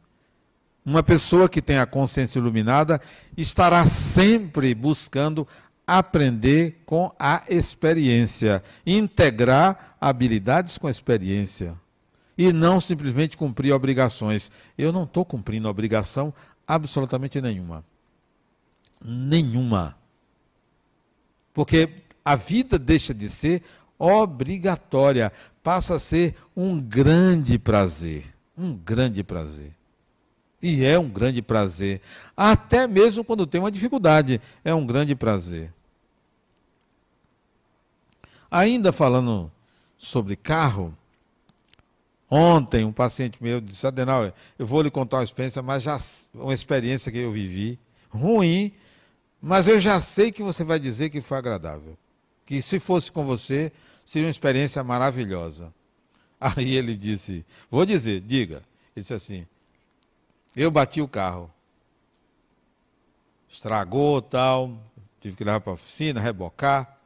[0.85, 3.01] Uma pessoa que tem a consciência iluminada
[3.37, 5.49] estará sempre buscando
[5.87, 11.75] aprender com a experiência, integrar habilidades com a experiência
[12.37, 14.51] e não simplesmente cumprir obrigações.
[14.77, 16.33] Eu não estou cumprindo obrigação
[16.66, 17.85] absolutamente nenhuma.
[19.05, 19.97] Nenhuma.
[21.53, 21.88] Porque
[22.25, 23.62] a vida deixa de ser
[23.99, 28.25] obrigatória, passa a ser um grande prazer.
[28.56, 29.73] Um grande prazer.
[30.67, 32.00] E é um grande prazer.
[32.35, 35.71] Até mesmo quando tem uma dificuldade, é um grande prazer.
[38.50, 39.52] Ainda falando
[39.98, 40.96] sobre carro,
[42.31, 45.98] ontem um paciente meu disse: Adenal, eu vou lhe contar uma experiência, mas já
[46.33, 48.73] uma experiência que eu vivi, ruim,
[49.42, 51.94] mas eu já sei que você vai dizer que foi agradável
[52.46, 53.71] que se fosse com você,
[54.02, 55.75] seria uma experiência maravilhosa.
[56.40, 58.62] Aí ele disse: Vou dizer, diga.
[58.96, 59.46] Ele disse assim:
[60.57, 61.50] Eu bati o carro.
[63.48, 64.79] Estragou tal,
[65.21, 66.98] tive que levar para a oficina, rebocar.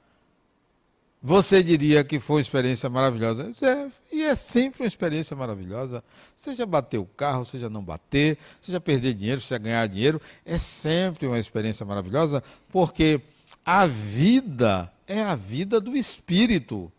[1.21, 3.53] Você diria que foi uma experiência maravilhosa.
[3.63, 6.03] É, e é sempre uma experiência maravilhosa.
[6.41, 11.27] Seja bater o carro, seja não bater, seja perder dinheiro, seja ganhar dinheiro, é sempre
[11.27, 13.21] uma experiência maravilhosa, porque
[13.65, 16.91] a vida é a vida do espírito.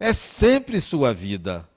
[0.00, 1.68] É sempre sua vida.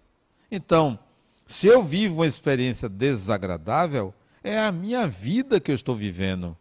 [0.49, 0.97] Então,
[1.45, 6.57] se eu vivo uma experiência desagradável, é a minha vida que eu estou vivendo.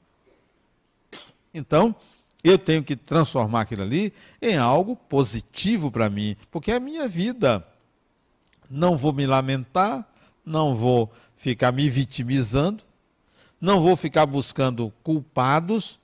[1.53, 1.95] Então,
[2.43, 7.09] eu tenho que transformar aquilo ali em algo positivo para mim, porque é a minha
[7.09, 7.67] vida.
[8.69, 10.07] Não vou me lamentar,
[10.45, 12.83] não vou ficar me vitimizando,
[13.61, 15.99] não vou ficar buscando culpados.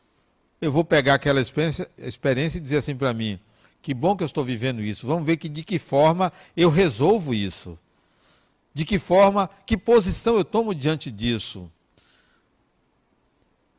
[0.61, 3.39] Eu vou pegar aquela experiência, experiência e dizer assim para mim:
[3.83, 5.07] que bom que eu estou vivendo isso.
[5.07, 7.78] Vamos ver que, de que forma eu resolvo isso.
[8.73, 11.71] De que forma, que posição eu tomo diante disso.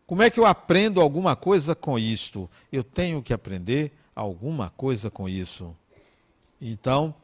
[0.06, 2.50] Como é que eu aprendo alguma coisa com isto?
[2.72, 5.74] Eu tenho que aprender alguma coisa com isso.
[6.60, 7.16] Então,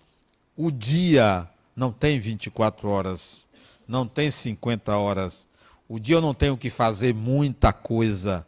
[0.55, 3.45] o dia não tem 24 horas,
[3.87, 5.45] não tem 50 horas.
[5.87, 8.47] O dia eu não tenho que fazer muita coisa.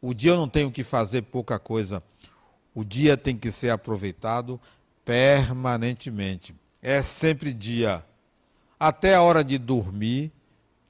[0.00, 2.02] O dia eu não tenho que fazer pouca coisa.
[2.74, 4.60] O dia tem que ser aproveitado
[5.04, 6.54] permanentemente.
[6.80, 8.04] É sempre dia.
[8.78, 10.32] Até a hora de dormir,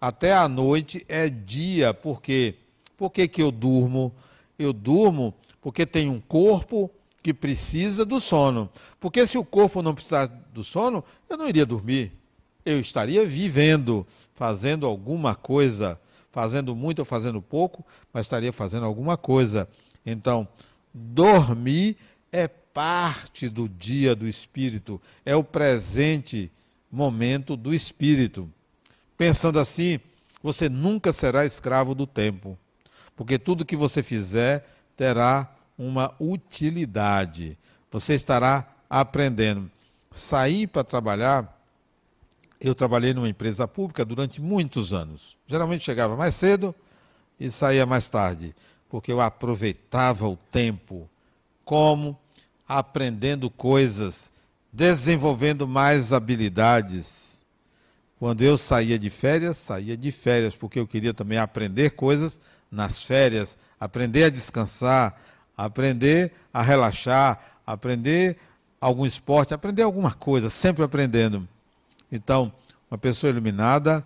[0.01, 2.55] até a noite é dia, porque?
[2.97, 4.12] Por que, que eu durmo?
[4.59, 6.91] Eu durmo porque tem um corpo
[7.22, 8.70] que precisa do sono.
[9.01, 12.12] Porque se o corpo não precisasse do sono, eu não iria dormir.
[12.64, 19.16] Eu estaria vivendo, fazendo alguma coisa, fazendo muito ou fazendo pouco, mas estaria fazendo alguma
[19.16, 19.68] coisa.
[20.05, 20.47] Então,
[20.93, 21.97] dormir
[22.30, 26.51] é parte do dia do espírito, é o presente
[26.91, 28.49] momento do espírito.
[29.16, 30.01] Pensando assim,
[30.43, 32.59] você nunca será escravo do tempo
[33.18, 34.64] porque tudo que você fizer
[34.97, 37.59] terá uma utilidade.
[37.91, 39.68] Você estará aprendendo.
[40.12, 41.61] Sair para trabalhar,
[42.61, 45.36] eu trabalhei numa empresa pública durante muitos anos.
[45.49, 46.72] Geralmente chegava mais cedo
[47.41, 48.55] e saía mais tarde,
[48.89, 51.11] porque eu aproveitava o tempo
[51.64, 52.16] como
[52.68, 54.30] aprendendo coisas,
[54.73, 57.19] desenvolvendo mais habilidades.
[58.19, 62.41] Quando eu saía de férias, saía de férias, porque eu queria também aprender coisas
[62.71, 65.21] nas férias, aprender a descansar,
[65.57, 68.37] aprender a relaxar, aprender
[68.81, 71.47] algum esporte, aprender alguma coisa, sempre aprendendo.
[72.11, 72.53] Então,
[72.91, 74.05] uma pessoa iluminada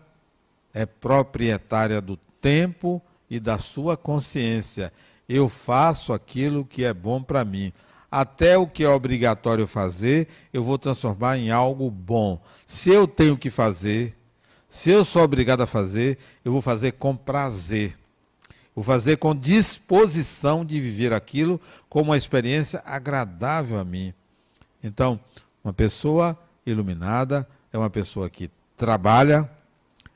[0.74, 3.00] é proprietária do tempo
[3.30, 4.92] e da sua consciência.
[5.28, 7.72] Eu faço aquilo que é bom para mim.
[8.12, 12.38] Até o que é obrigatório fazer, eu vou transformar em algo bom.
[12.66, 14.14] Se eu tenho que fazer,
[14.68, 17.96] se eu sou obrigado a fazer, eu vou fazer com prazer.
[18.74, 21.58] Vou fazer com disposição de viver aquilo
[21.88, 24.12] como uma experiência agradável a mim.
[24.84, 25.18] Então,
[25.64, 29.50] uma pessoa iluminada é uma pessoa que trabalha,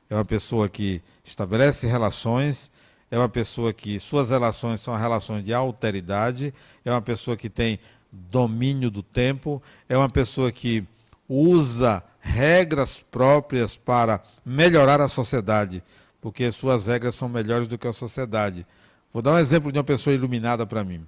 [0.07, 2.69] é uma pessoa que estabelece relações,
[3.09, 6.53] é uma pessoa que suas relações são relações de alteridade,
[6.83, 7.79] é uma pessoa que tem
[8.11, 10.83] domínio do tempo, é uma pessoa que
[11.27, 15.83] usa regras próprias para melhorar a sociedade
[16.21, 18.65] porque suas regras são melhores do que a sociedade.
[19.13, 21.05] Vou dar um exemplo de uma pessoa iluminada para mim.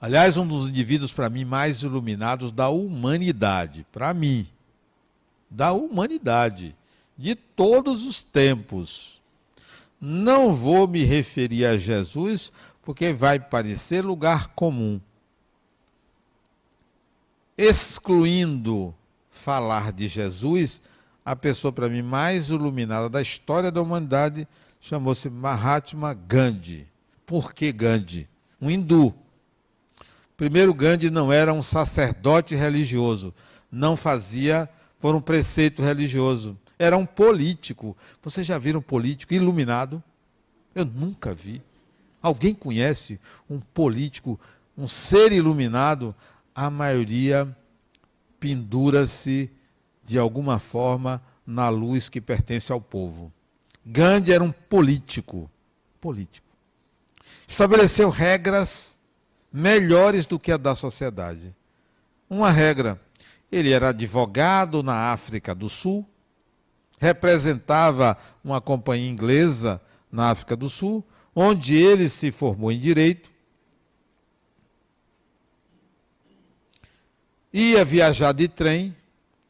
[0.00, 4.46] Aliás, um dos indivíduos para mim mais iluminados da humanidade, para mim,
[5.50, 6.76] da humanidade,
[7.16, 9.15] de todos os tempos.
[10.08, 15.00] Não vou me referir a Jesus porque vai parecer lugar comum.
[17.58, 18.94] Excluindo
[19.28, 20.80] falar de Jesus,
[21.24, 24.46] a pessoa para mim mais iluminada da história da humanidade
[24.80, 26.86] chamou-se Mahatma Gandhi.
[27.26, 28.28] Por que Gandhi?
[28.62, 29.12] Um hindu.
[30.36, 33.34] Primeiro, Gandhi não era um sacerdote religioso,
[33.72, 37.96] não fazia por um preceito religioso, era um político.
[38.22, 40.02] Vocês já viram um político iluminado?
[40.74, 41.62] Eu nunca vi.
[42.20, 44.38] Alguém conhece um político,
[44.76, 46.14] um ser iluminado?
[46.54, 47.56] A maioria
[48.40, 49.50] pendura-se
[50.06, 53.32] de alguma forma, na luz que pertence ao povo.
[53.84, 55.50] Gandhi era um político.
[56.00, 56.46] Político.
[57.46, 58.96] Estabeleceu regras
[59.52, 61.54] melhores do que a da sociedade.
[62.30, 63.00] Uma regra:
[63.50, 66.08] ele era advogado na África do Sul,
[66.98, 69.80] representava uma companhia inglesa
[70.10, 73.30] na África do Sul, onde ele se formou em direito.
[77.52, 78.94] Ia viajar de trem,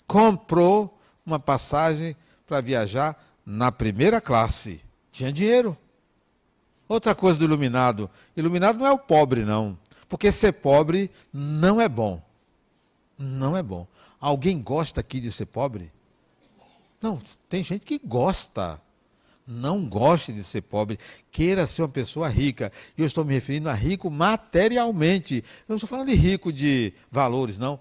[0.07, 2.16] comprou uma passagem
[2.47, 4.80] para viajar na primeira classe.
[5.11, 5.76] Tinha dinheiro.
[6.88, 9.76] Outra coisa do iluminado: iluminado não é o pobre, não.
[10.09, 12.22] Porque ser pobre não é bom.
[13.18, 13.86] Não é bom.
[14.20, 15.90] Alguém gosta aqui de ser pobre?
[17.07, 18.80] Não, tem gente que gosta.
[19.46, 20.98] Não goste de ser pobre,
[21.30, 22.72] queira ser uma pessoa rica.
[22.98, 25.36] E eu estou me referindo a rico materialmente.
[25.36, 27.78] Eu não estou falando de rico de valores, não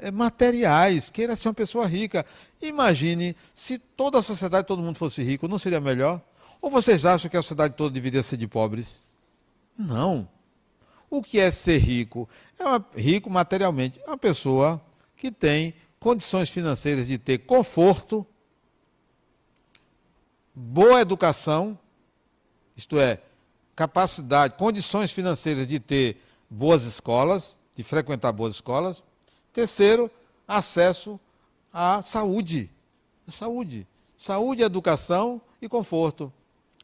[0.00, 2.24] é, materiais, queira ser uma pessoa rica.
[2.60, 6.20] Imagine se toda a sociedade, todo mundo fosse rico, não seria melhor?
[6.60, 9.02] Ou vocês acham que a sociedade toda deveria ser de pobres?
[9.76, 10.28] Não.
[11.10, 12.28] O que é ser rico?
[12.58, 14.00] É uma, rico materialmente.
[14.04, 14.80] É uma pessoa
[15.16, 18.26] que tem condições financeiras de ter conforto,
[20.54, 21.78] boa educação,
[22.76, 23.20] isto é,
[23.74, 29.02] capacidade, condições financeiras de ter boas escolas, de frequentar boas escolas.
[29.52, 30.10] Terceiro,
[30.46, 31.18] acesso
[31.72, 32.70] à saúde.
[33.28, 33.86] Saúde.
[34.16, 36.32] Saúde, educação e conforto.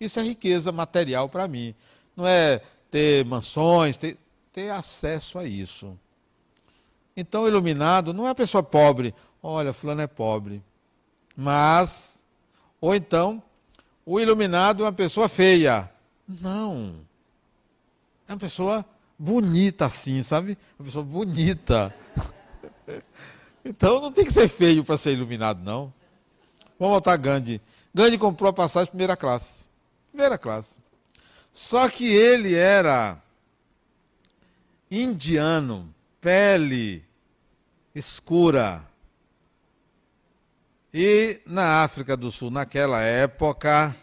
[0.00, 1.74] Isso é riqueza material para mim.
[2.16, 2.60] Não é
[2.90, 4.18] ter mansões, ter,
[4.52, 5.98] ter acesso a isso.
[7.16, 9.14] Então, iluminado não é uma pessoa pobre.
[9.42, 10.62] Olha, fulano é pobre.
[11.36, 12.22] Mas,
[12.80, 13.42] ou então,
[14.04, 15.90] o iluminado é uma pessoa feia.
[16.28, 16.94] Não.
[18.28, 18.84] É uma pessoa
[19.18, 20.58] bonita assim, sabe?
[20.78, 21.94] Uma pessoa bonita.
[23.64, 25.92] então não tem que ser feio para ser iluminado, não.
[26.78, 27.60] Vamos voltar a Gandhi.
[27.94, 29.64] Gandhi comprou a passagem primeira classe.
[30.10, 30.80] Primeira classe.
[31.52, 33.16] Só que ele era
[34.90, 35.94] indiano,
[36.24, 37.04] pele
[37.94, 38.82] escura.
[40.92, 43.94] E na África do Sul, naquela época,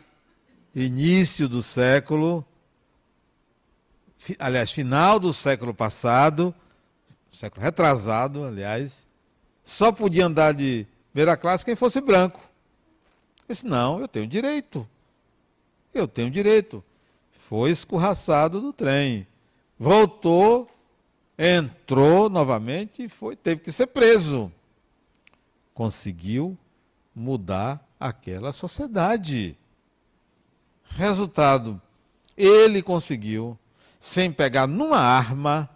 [0.75, 2.45] início do século,
[4.37, 6.53] aliás, final do século passado,
[7.31, 9.07] século retrasado, aliás,
[9.63, 12.39] só podia andar de primeira classe quem fosse branco.
[13.49, 14.87] Eu disse, não, eu tenho direito.
[15.91, 16.83] Eu tenho direito
[17.51, 19.27] foi escorraçado do trem.
[19.77, 20.65] Voltou,
[21.43, 24.51] entrou novamente e foi, teve que ser preso.
[25.73, 26.55] Conseguiu
[27.15, 29.57] mudar aquela sociedade.
[30.83, 31.81] Resultado,
[32.37, 33.57] ele conseguiu,
[33.99, 35.67] sem pegar numa arma,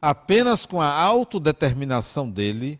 [0.00, 2.78] apenas com a autodeterminação dele,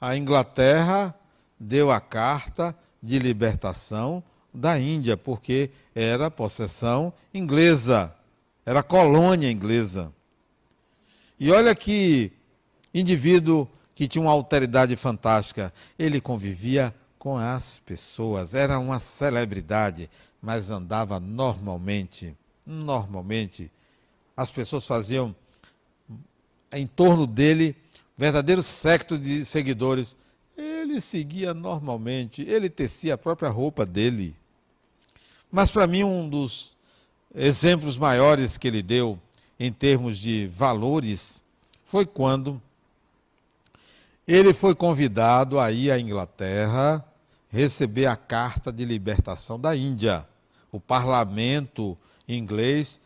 [0.00, 1.14] a Inglaterra
[1.60, 8.14] deu a carta de libertação da Índia, porque era possessão inglesa,
[8.64, 10.12] era colônia inglesa.
[11.38, 12.32] E olha que
[12.92, 15.72] indivíduo que tinha uma alteridade fantástica.
[15.98, 20.10] Ele convivia com as pessoas, era uma celebridade,
[20.40, 22.36] mas andava normalmente.
[22.66, 23.70] Normalmente.
[24.36, 25.34] As pessoas faziam
[26.72, 27.76] em torno dele
[28.16, 30.16] verdadeiro secto de seguidores.
[30.56, 34.36] Ele seguia normalmente, ele tecia a própria roupa dele.
[35.50, 36.73] Mas para mim, um dos
[37.34, 39.18] exemplos maiores que ele deu
[39.58, 41.42] em termos de valores
[41.84, 42.62] foi quando
[44.26, 47.04] ele foi convidado a ir à Inglaterra
[47.50, 50.26] receber a carta de libertação da Índia,
[50.72, 53.00] o parlamento inglês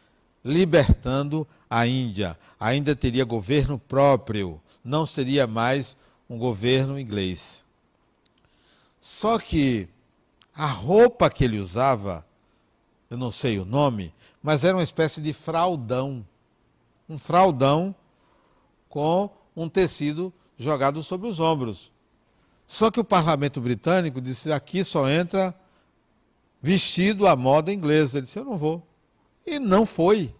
[0.44, 2.38] libertando a Índia.
[2.58, 5.96] Ainda teria governo próprio, não seria mais
[6.30, 7.64] um governo inglês.
[9.00, 9.88] Só que
[10.54, 12.24] a roupa que ele usava
[13.10, 14.12] eu não sei o nome,
[14.42, 16.26] mas era uma espécie de fraldão.
[17.08, 17.94] Um fraldão
[18.88, 21.90] com um tecido jogado sobre os ombros.
[22.66, 25.54] Só que o parlamento britânico disse: aqui só entra
[26.60, 28.18] vestido à moda inglesa.
[28.18, 28.86] Ele disse: eu não vou.
[29.46, 30.34] E não foi.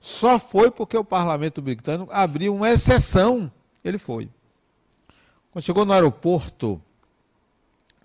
[0.00, 3.50] Só foi porque o parlamento britânico abriu uma exceção.
[3.84, 4.30] Ele foi.
[5.52, 6.80] Quando chegou no aeroporto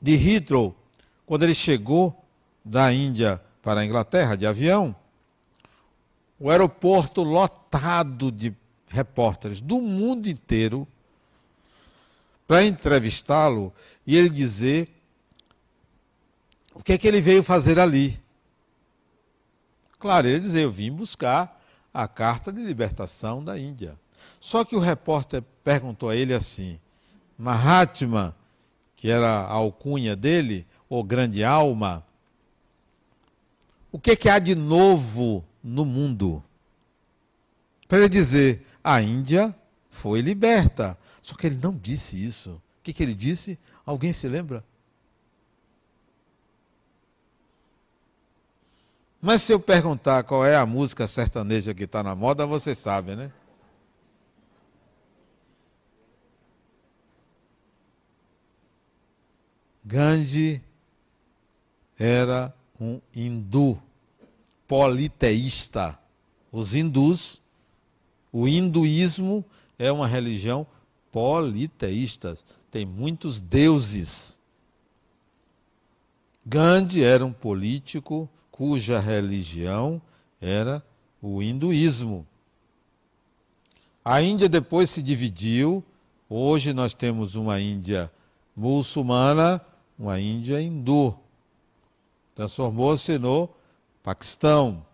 [0.01, 0.75] de Heathrow,
[1.25, 2.25] quando ele chegou
[2.63, 4.93] da Índia para a Inglaterra de avião,
[6.37, 8.53] o aeroporto lotado de
[8.89, 10.85] repórteres do mundo inteiro
[12.45, 13.73] para entrevistá-lo
[14.05, 14.89] e ele dizer
[16.73, 18.19] o que é que ele veio fazer ali.
[19.97, 21.61] Claro, ele dizia: Eu vim buscar
[21.93, 23.97] a carta de libertação da Índia.
[24.39, 26.77] Só que o repórter perguntou a ele assim:
[27.37, 28.35] Mahatma,
[28.97, 32.05] que era a alcunha dele, ou grande alma,
[33.93, 36.43] o que, que há de novo no mundo?
[37.87, 39.55] Para ele dizer, a Índia
[39.91, 40.97] foi liberta.
[41.21, 42.53] Só que ele não disse isso.
[42.53, 43.57] O que, que ele disse?
[43.85, 44.65] Alguém se lembra?
[49.21, 53.15] Mas se eu perguntar qual é a música sertaneja que está na moda, você sabe,
[53.15, 53.31] né?
[59.85, 60.63] Gandhi
[61.95, 63.81] era um hindu
[64.67, 65.97] politeísta.
[66.51, 67.41] Os hindus,
[68.31, 69.43] o hinduísmo
[69.77, 70.65] é uma religião
[71.11, 72.37] politeísta,
[72.71, 74.37] tem muitos deuses.
[76.45, 80.01] Gandhi era um político cuja religião
[80.41, 80.83] era
[81.21, 82.27] o hinduísmo.
[84.03, 85.83] A Índia depois se dividiu.
[86.29, 88.11] Hoje nós temos uma Índia
[88.55, 89.61] muçulmana,
[89.97, 91.17] uma Índia hindu.
[92.35, 93.49] Transformou-se no
[94.01, 94.85] Paquistão.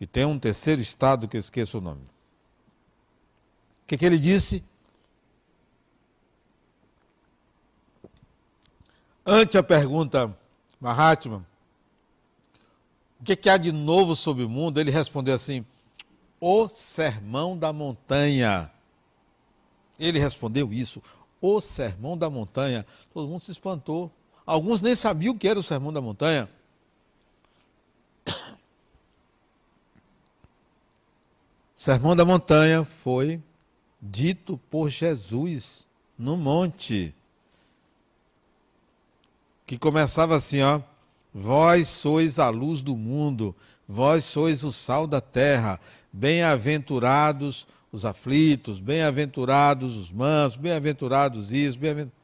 [0.00, 2.00] E tem um terceiro estado que eu esqueço o nome.
[2.00, 4.64] O que, que ele disse?
[9.24, 10.34] Ante a pergunta,
[10.80, 11.46] Mahatma,
[13.20, 14.80] o que, que há de novo sobre o mundo?
[14.80, 15.64] Ele respondeu assim:
[16.40, 18.70] o sermão da montanha.
[19.98, 21.02] Ele respondeu isso,
[21.40, 22.86] o sermão da montanha.
[23.12, 24.10] Todo mundo se espantou.
[24.46, 26.48] Alguns nem sabiam o que era o sermão da montanha.
[31.80, 33.40] Sermão da montanha foi
[34.02, 35.86] dito por Jesus
[36.18, 37.14] no monte.
[39.66, 40.82] Que começava assim, ó:
[41.32, 43.56] Vós sois a luz do mundo,
[43.88, 45.80] vós sois o sal da terra.
[46.12, 52.20] Bem-aventurados os aflitos, bem-aventurados os mansos, bem-aventurados isso, bem-aventurados.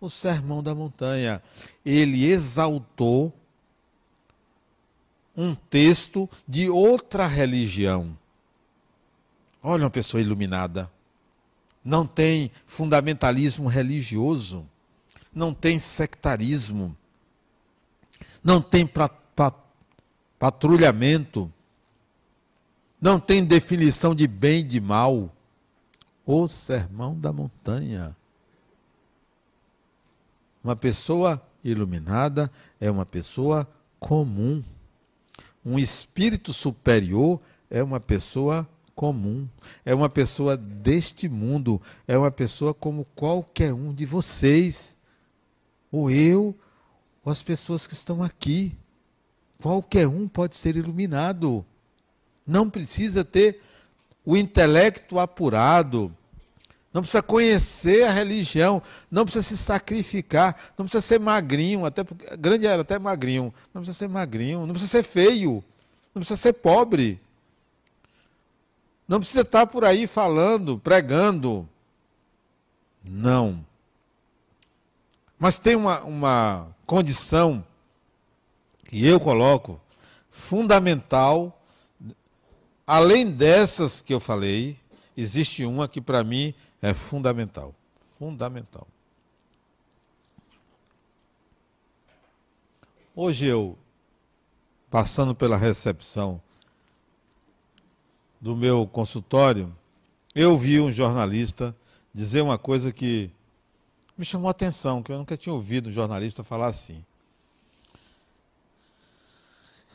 [0.00, 1.42] O sermão da montanha.
[1.84, 3.32] Ele exaltou
[5.36, 8.16] um texto de outra religião.
[9.68, 10.90] Olha uma pessoa iluminada.
[11.84, 14.64] Não tem fundamentalismo religioso.
[15.34, 16.96] Não tem sectarismo.
[18.42, 18.88] Não tem
[20.38, 21.52] patrulhamento
[23.00, 25.32] não tem definição de bem e de mal.
[26.24, 28.16] O sermão da montanha.
[30.64, 32.50] Uma pessoa iluminada
[32.80, 33.68] é uma pessoa
[34.00, 34.62] comum.
[35.64, 37.40] Um espírito superior
[37.70, 39.46] é uma pessoa comum.
[39.84, 41.80] É uma pessoa deste mundo.
[42.08, 44.96] É uma pessoa como qualquer um de vocês.
[45.92, 46.52] Ou eu,
[47.24, 48.76] ou as pessoas que estão aqui.
[49.62, 51.64] Qualquer um pode ser iluminado.
[52.44, 53.60] Não precisa ter
[54.26, 56.12] o intelecto apurado,
[56.92, 62.02] não precisa conhecer a religião, não precisa se sacrificar, não precisa ser magrinho, até
[62.36, 65.62] grande era até magrinho, não precisa ser magrinho, não precisa ser feio,
[66.12, 67.20] não precisa ser pobre.
[69.06, 71.68] Não precisa estar por aí falando, pregando.
[73.04, 73.64] Não.
[75.38, 77.64] Mas tem uma, uma condição
[78.84, 79.80] que eu coloco
[80.30, 81.56] fundamental
[82.86, 84.78] Além dessas que eu falei,
[85.16, 87.74] existe uma que para mim é fundamental.
[88.16, 88.86] Fundamental.
[93.14, 93.76] Hoje eu,
[94.88, 96.40] passando pela recepção
[98.40, 99.74] do meu consultório,
[100.34, 101.74] eu vi um jornalista
[102.12, 103.30] dizer uma coisa que
[104.16, 107.04] me chamou a atenção, que eu nunca tinha ouvido um jornalista falar assim.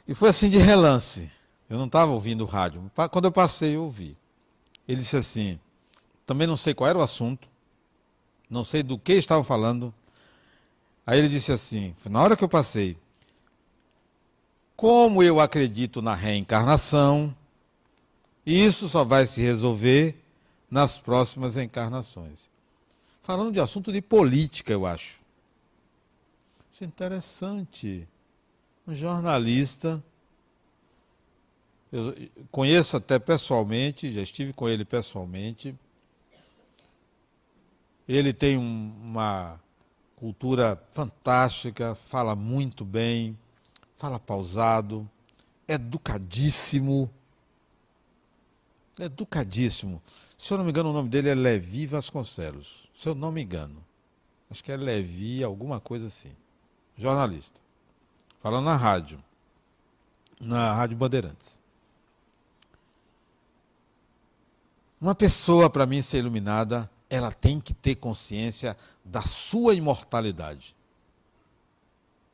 [0.07, 1.31] E foi assim de relance.
[1.69, 2.91] Eu não estava ouvindo o rádio.
[3.11, 4.17] Quando eu passei, eu ouvi.
[4.87, 5.59] Ele disse assim:
[6.25, 7.47] também não sei qual era o assunto,
[8.49, 9.93] não sei do que estavam falando.
[11.05, 12.97] Aí ele disse assim: na hora que eu passei,
[14.75, 17.35] como eu acredito na reencarnação,
[18.45, 20.15] isso só vai se resolver
[20.69, 22.49] nas próximas encarnações.
[23.21, 25.19] Falando de assunto de política, eu acho.
[26.71, 28.07] Isso é interessante.
[28.87, 30.03] Um jornalista
[31.91, 32.15] eu
[32.49, 35.75] conheço até pessoalmente, já estive com ele pessoalmente.
[38.07, 39.59] Ele tem um, uma
[40.15, 43.37] cultura fantástica, fala muito bem,
[43.97, 45.09] fala pausado,
[45.67, 47.09] educadíssimo.
[49.01, 49.99] Educadíssimo.
[50.37, 52.87] Se eu não me engano, o nome dele é Levi Vasconcelos.
[52.93, 53.83] Se eu não me engano.
[54.49, 56.31] Acho que é Levi, alguma coisa assim.
[56.95, 57.59] Jornalista.
[58.41, 59.23] Falando na rádio.
[60.39, 61.59] Na Rádio Bandeirantes.
[64.99, 70.75] Uma pessoa, para mim, ser iluminada, ela tem que ter consciência da sua imortalidade.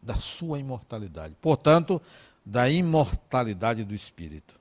[0.02, 1.34] Da sua imortalidade.
[1.42, 2.02] Portanto,
[2.46, 4.58] da imortalidade do espírito.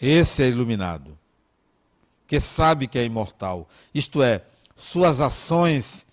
[0.00, 1.18] Esse é iluminado,
[2.26, 3.68] que sabe que é imortal.
[3.92, 4.44] Isto é,
[4.76, 6.06] suas ações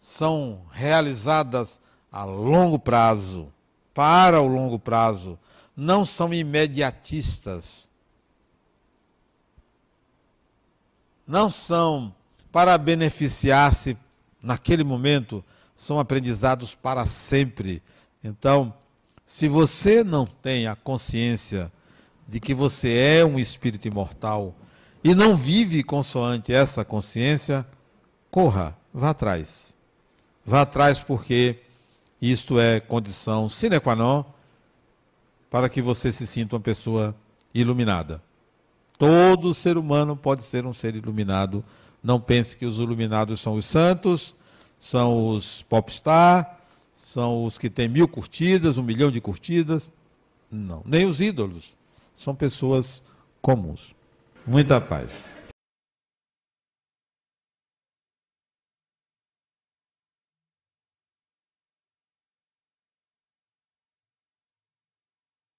[0.00, 3.52] são realizadas a longo prazo,
[3.92, 5.38] para o longo prazo,
[5.76, 7.86] não são imediatistas
[11.26, 12.14] não são
[12.52, 13.98] para beneficiar-se
[14.40, 17.82] naquele momento, são aprendizados para sempre.
[18.22, 18.72] Então,
[19.26, 21.70] se você não tem a consciência
[22.28, 24.54] de que você é um espírito imortal
[25.02, 27.66] e não vive consoante essa consciência,
[28.30, 29.74] corra, vá atrás.
[30.44, 31.60] Vá atrás porque
[32.20, 34.24] isto é condição sine qua non
[35.50, 37.14] para que você se sinta uma pessoa
[37.54, 38.22] iluminada.
[38.98, 41.64] Todo ser humano pode ser um ser iluminado.
[42.02, 44.34] Não pense que os iluminados são os santos,
[44.78, 46.60] são os popstar,
[46.94, 49.90] são os que têm mil curtidas, um milhão de curtidas.
[50.50, 51.74] Não, nem os ídolos.
[52.16, 53.02] São pessoas
[53.40, 53.94] comuns.
[54.46, 55.35] Muita paz.